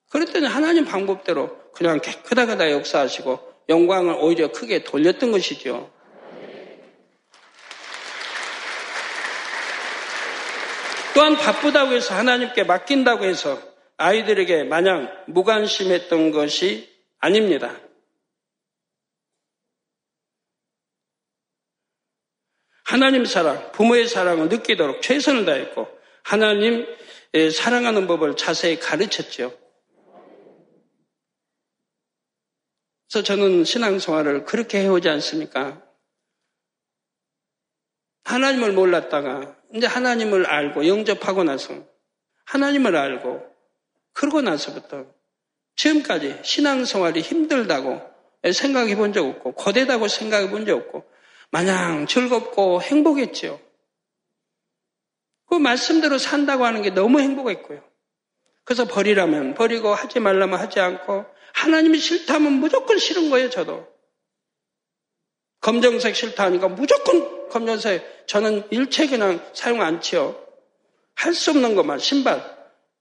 그랬더니 0.10 0.48
하나님 0.48 0.86
방법대로 0.86 1.72
그냥 1.74 2.00
깨끗하게 2.00 2.56
다 2.56 2.72
역사하시고 2.72 3.56
영광을 3.68 4.14
오히려 4.14 4.52
크게 4.52 4.84
돌렸던 4.84 5.32
것이죠. 5.32 5.92
또한 11.14 11.38
바쁘다고 11.38 11.94
해서 11.94 12.14
하나님께 12.14 12.64
맡긴다고 12.64 13.26
해서 13.26 13.75
아이들에게 13.98 14.64
마냥 14.66 15.10
무관심했던 15.28 16.32
것이 16.32 16.94
아닙니다. 17.20 17.80
하나님 22.84 23.26
사랑, 23.26 23.72
부모의 23.72 24.08
사랑을 24.08 24.48
느끼도록 24.50 25.02
최선을 25.02 25.46
다했고 25.46 25.88
하나님 26.24 26.86
사랑하는 27.54 28.08
법을 28.08 28.38
자세히 28.38 28.80
가르쳤죠. 28.80 29.58
그래서 33.10 33.24
저는 33.24 33.64
신앙생활을 33.64 34.46
그렇게 34.46 34.82
해오지 34.84 35.10
않습니까? 35.10 35.82
하나님을 38.26 38.74
몰랐다가 38.74 39.56
이제 39.74 39.88
하나님을 39.88 40.46
알고 40.46 40.88
영접하고 40.88 41.44
나서 41.44 41.88
하나님을 42.46 42.96
알고 42.96 43.55
그러고 44.16 44.42
나서부터 44.42 45.06
지금까지 45.76 46.40
신앙생활이 46.44 47.22
힘들다고 47.22 48.02
생각해 48.54 48.96
본 48.96 49.12
적 49.14 49.28
없고 49.28 49.54
고되다고 49.54 50.08
생각해 50.08 50.50
본 50.50 50.66
적 50.66 50.78
없고 50.78 51.04
마냥 51.52 52.08
즐겁고 52.08 52.82
행복했죠. 52.82 53.60
그 55.48 55.56
말씀대로 55.56 56.18
산다고 56.18 56.66
하는 56.66 56.82
게 56.82 56.90
너무 56.90 57.20
행복했고요. 57.20 57.84
그래서 58.64 58.86
버리라면 58.86 59.54
버리고 59.54 59.94
하지 59.94 60.20
말라면 60.20 60.60
하지 60.60 60.80
않고 60.80 61.26
하나님이 61.54 62.00
싫다면 62.00 62.54
무조건 62.54 62.98
싫은 62.98 63.30
거예요, 63.30 63.50
저도. 63.50 63.88
검정색 65.62 66.16
싫다 66.16 66.46
하니까 66.46 66.68
무조건 66.70 67.50
검정색 67.50 68.28
저는 68.28 68.68
일체 68.72 69.08
그냥 69.08 69.46
사용 69.54 69.82
안 69.82 70.00
치요. 70.02 70.42
할 71.16 71.34
수 71.34 71.52
없는 71.52 71.76
것만 71.76 72.00
신발 72.00 72.55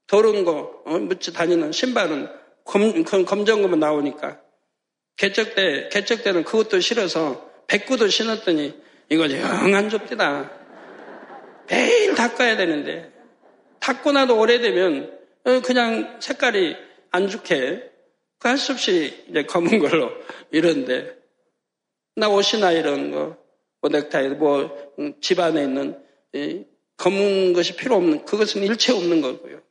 더러운 0.07 0.43
거 0.45 0.83
어, 0.85 0.97
묻지 0.99 1.33
다니는 1.33 1.71
신발은 1.71 2.29
검, 2.63 3.03
검 3.03 3.45
정거만 3.45 3.79
나오니까 3.79 4.39
개척 5.17 5.55
때 5.55 5.89
개척 5.91 6.23
때는 6.23 6.43
그것도 6.43 6.79
싫어서 6.79 7.49
백구도 7.67 8.07
신었더니 8.07 8.79
이거 9.09 9.29
영안 9.31 9.89
좁디다. 9.89 10.51
매일 11.67 12.13
닦아야 12.15 12.57
되는데 12.57 13.11
닦고 13.79 14.11
나도 14.11 14.39
오래되면 14.39 15.19
어, 15.45 15.59
그냥 15.61 16.17
색깔이 16.19 16.75
안 17.11 17.27
좋게 17.27 17.95
그 18.39 18.47
할 18.47 18.57
수 18.57 18.73
없이 18.73 19.25
이제 19.29 19.43
검은 19.43 19.79
걸로 19.79 20.11
이런데 20.51 21.15
나 22.15 22.29
옷이나 22.29 22.71
이런 22.71 23.11
거, 23.11 23.37
뭐 23.81 23.89
넥타이, 23.89 24.29
뭐 24.29 24.93
음, 24.99 25.19
집안에 25.19 25.63
있는 25.63 25.99
검은 26.97 27.53
것이 27.53 27.75
필요 27.75 27.95
없는 27.95 28.25
그것은 28.25 28.63
일체 28.63 28.93
없는 28.93 29.21
거고요. 29.21 29.61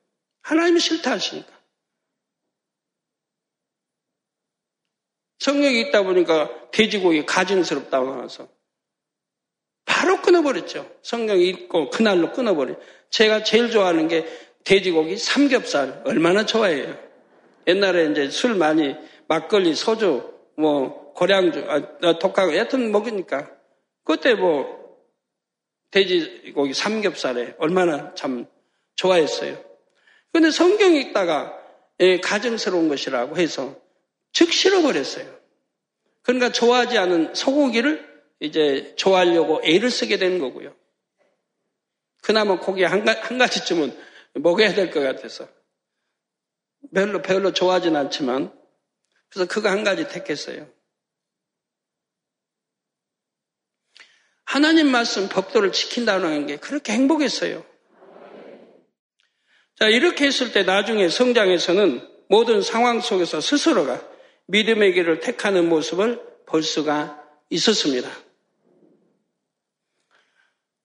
하나님이 0.44 0.78
싫다 0.78 1.12
하시니까. 1.12 1.52
성령이 5.38 5.80
있다 5.80 6.02
보니까 6.02 6.70
돼지고기 6.70 7.26
가증스럽다고 7.26 8.12
하면서 8.12 8.48
바로 9.84 10.20
끊어버렸죠. 10.22 10.90
성령이 11.02 11.48
있고 11.48 11.90
그날로 11.90 12.32
끊어버려. 12.32 12.76
제가 13.10 13.42
제일 13.42 13.70
좋아하는 13.70 14.08
게 14.08 14.26
돼지고기 14.64 15.16
삼겹살 15.16 16.02
얼마나 16.06 16.46
좋아해요. 16.46 16.98
옛날에 17.66 18.10
이제 18.10 18.30
술 18.30 18.54
많이 18.54 18.94
막걸리, 19.26 19.74
소주, 19.74 20.32
뭐 20.56 21.12
고량주, 21.14 21.66
아, 21.68 22.18
독하고 22.18 22.56
여튼 22.56 22.92
먹으니까 22.92 23.50
그때 24.04 24.34
뭐 24.34 24.84
돼지고기 25.90 26.74
삼겹살에 26.74 27.54
얼마나 27.58 28.14
참 28.14 28.46
좋아했어요. 28.96 29.73
근데 30.34 30.50
성경 30.50 30.96
읽다가 30.96 31.56
예, 32.00 32.18
가증스러운 32.18 32.88
것이라고 32.88 33.36
해서 33.36 33.80
즉 34.32 34.52
싫어버렸어요. 34.52 35.32
그러니까 36.22 36.50
좋아하지 36.50 36.98
않은 36.98 37.36
소고기를 37.36 38.24
이제 38.40 38.96
좋아하려고 38.96 39.60
애를 39.62 39.92
쓰게 39.92 40.16
되는 40.16 40.40
거고요. 40.40 40.74
그나마 42.20 42.58
고기 42.58 42.82
한, 42.82 43.06
한 43.06 43.38
가지쯤은 43.38 43.96
먹어야 44.34 44.74
될 44.74 44.90
것 44.90 44.98
같아서. 45.00 45.48
별로, 46.92 47.22
별로 47.22 47.52
좋아하진 47.52 47.94
않지만, 47.94 48.52
그래서 49.28 49.46
그거 49.46 49.70
한 49.70 49.84
가지 49.84 50.08
택했어요. 50.08 50.68
하나님 54.44 54.88
말씀 54.88 55.28
법도를 55.28 55.70
지킨다는 55.70 56.46
게 56.46 56.56
그렇게 56.56 56.92
행복했어요. 56.92 57.64
자, 59.78 59.88
이렇게 59.88 60.26
했을 60.26 60.52
때 60.52 60.62
나중에 60.62 61.08
성장에서는 61.08 62.08
모든 62.28 62.62
상황 62.62 63.00
속에서 63.00 63.40
스스로가 63.40 64.00
믿음의 64.46 64.92
길을 64.94 65.20
택하는 65.20 65.68
모습을 65.68 66.20
볼 66.46 66.62
수가 66.62 67.20
있었습니다. 67.50 68.08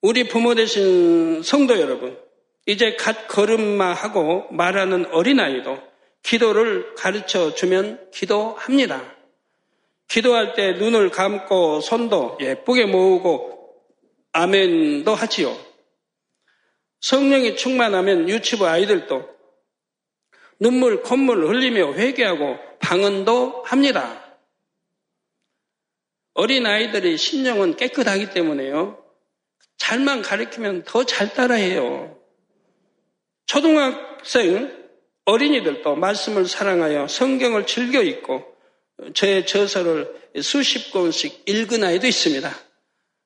우리 0.01 0.27
부모 0.27 0.55
되신 0.55 1.43
성도 1.43 1.79
여러분, 1.79 2.17
이제 2.65 2.95
갓 2.95 3.27
걸음마하고 3.27 4.47
말하는 4.51 5.05
어린아이도 5.11 5.77
기도를 6.23 6.95
가르쳐 6.95 7.53
주면 7.53 8.09
기도합니다. 8.11 9.01
기도할 10.07 10.53
때 10.53 10.73
눈을 10.73 11.09
감고 11.11 11.81
손도 11.81 12.37
예쁘게 12.41 12.85
모으고 12.85 13.75
아멘도 14.31 15.13
하지요. 15.13 15.68
성령이 17.01 17.55
충만하면 17.55 18.27
유치부 18.29 18.67
아이들도 18.67 19.29
눈물, 20.59 21.01
콧물 21.01 21.47
흘리며 21.47 21.93
회개하고 21.93 22.57
방언도 22.79 23.63
합니다. 23.65 24.25
어린 26.33 26.65
아이들의 26.65 27.17
심령은 27.17 27.75
깨끗하기 27.75 28.31
때문에요. 28.31 29.03
잘만 29.77 30.21
가르치면 30.21 30.83
더 30.83 31.03
잘 31.03 31.33
따라해요. 31.33 32.17
초등학생 33.45 34.77
어린이들도 35.25 35.95
말씀을 35.95 36.45
사랑하여 36.45 37.07
성경을 37.07 37.65
즐겨 37.65 38.01
읽고 38.01 38.43
제 39.13 39.45
저서를 39.45 40.31
수십 40.41 40.91
권씩 40.91 41.43
읽은 41.47 41.83
아이도 41.83 42.07
있습니다. 42.07 42.49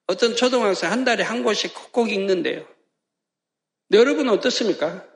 어떤 0.07 0.35
초등학생 0.35 0.91
한 0.91 1.03
달에 1.03 1.23
한 1.23 1.43
권씩 1.43 1.73
콕콕 1.73 2.11
읽는데요. 2.11 2.65
여러분은 3.97 4.33
어떻습니까? 4.33 5.07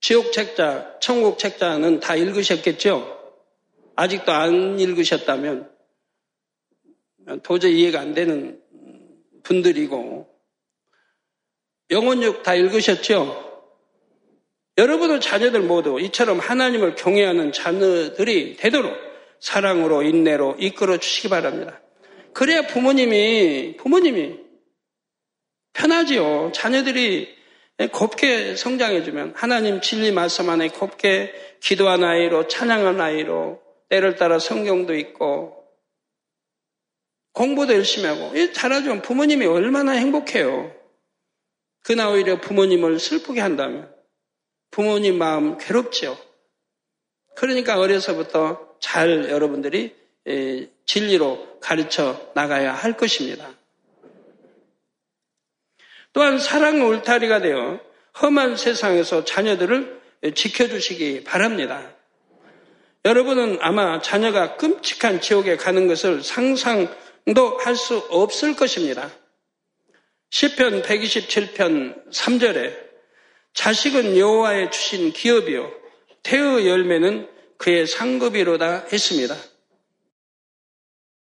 지옥 0.00 0.32
책자, 0.32 0.98
천국 1.00 1.38
책자는 1.38 2.00
다 2.00 2.14
읽으셨겠죠? 2.14 3.16
아직도 3.96 4.32
안 4.32 4.78
읽으셨다면 4.78 5.70
도저히 7.42 7.80
이해가 7.80 8.00
안 8.00 8.14
되는 8.14 8.62
분들이고 9.42 10.28
영혼육 11.90 12.42
다 12.42 12.54
읽으셨죠? 12.54 13.48
여러분의 14.78 15.20
자녀들 15.20 15.60
모두 15.60 15.98
이처럼 16.00 16.38
하나님을 16.38 16.94
경외하는 16.94 17.52
자녀들이 17.52 18.56
되도록 18.56 18.96
사랑으로 19.40 20.02
인내로 20.02 20.56
이끌어 20.60 20.98
주시기 20.98 21.28
바랍니다. 21.28 21.80
그래야 22.32 22.66
부모님이 22.66 23.76
부모님이 23.76 24.47
편하지요. 25.78 26.50
자녀들이 26.52 27.38
곱게 27.92 28.56
성장해주면 28.56 29.34
하나님 29.36 29.80
진리 29.80 30.10
말씀 30.10 30.50
안에 30.50 30.68
곱게 30.68 31.32
기도한 31.60 32.02
아이로 32.02 32.48
찬양한 32.48 33.00
아이로 33.00 33.62
때를 33.88 34.16
따라 34.16 34.40
성경도 34.40 34.94
읽고 34.94 35.64
공부도 37.32 37.74
열심히 37.74 38.08
하고 38.08 38.32
잘하지만 38.52 39.02
부모님이 39.02 39.46
얼마나 39.46 39.92
행복해요. 39.92 40.74
그나 41.84 42.10
오히려 42.10 42.40
부모님을 42.40 42.98
슬프게 42.98 43.40
한다면 43.40 43.94
부모님 44.72 45.16
마음 45.16 45.58
괴롭죠. 45.58 46.18
그러니까 47.36 47.78
어려서부터 47.78 48.76
잘 48.80 49.30
여러분들이 49.30 49.94
진리로 50.84 51.60
가르쳐 51.60 52.32
나가야 52.34 52.74
할 52.74 52.96
것입니다. 52.96 53.57
또한 56.12 56.38
사랑의 56.38 56.82
울타리가 56.82 57.40
되어 57.40 57.80
험한 58.20 58.56
세상에서 58.56 59.24
자녀들을 59.24 60.00
지켜주시기 60.34 61.24
바랍니다. 61.24 61.94
여러분은 63.04 63.58
아마 63.60 64.00
자녀가 64.00 64.56
끔찍한 64.56 65.20
지옥에 65.20 65.56
가는 65.56 65.86
것을 65.86 66.22
상상도 66.22 67.58
할 67.60 67.76
수 67.76 67.98
없을 68.10 68.56
것입니다. 68.56 69.10
10편 70.30 70.84
127편 70.84 72.10
3절에 72.10 72.76
자식은 73.54 74.18
여호와의 74.18 74.70
주신 74.70 75.12
기업이요 75.12 75.72
태의 76.22 76.68
열매는 76.68 77.28
그의 77.56 77.86
상급이로다 77.86 78.86
했습니다. 78.92 79.34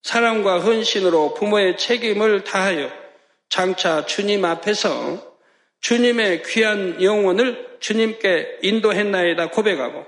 사랑과 0.03 0.61
헌신으로 0.61 1.35
부모의 1.35 1.77
책임을 1.79 2.45
다하여 2.45 3.02
장차 3.53 4.07
주님 4.07 4.47
앞에서 4.47 5.37
주님의 5.83 6.43
귀한 6.45 7.03
영혼을 7.03 7.77
주님께 7.81 8.61
인도했나이다 8.63 9.51
고백하고 9.51 10.07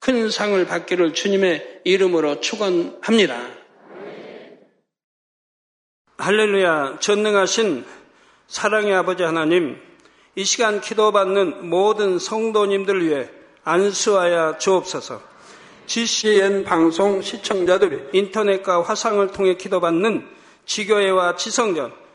큰 0.00 0.28
상을 0.28 0.62
받기를 0.66 1.14
주님의 1.14 1.80
이름으로 1.84 2.42
축원합니다. 2.42 3.40
할렐루야 6.18 6.98
전능하신 7.00 7.86
사랑의 8.48 8.94
아버지 8.94 9.22
하나님, 9.22 9.80
이 10.34 10.44
시간 10.44 10.82
기도받는 10.82 11.70
모든 11.70 12.18
성도님들 12.18 13.08
위해 13.08 13.30
안수하여 13.64 14.58
주옵소서. 14.58 15.22
GCN 15.86 16.64
방송 16.64 17.22
시청자들이 17.22 18.10
인터넷과 18.12 18.82
화상을 18.82 19.26
통해 19.28 19.54
기도받는 19.54 20.28
지교회와 20.66 21.36
지성전, 21.36 22.03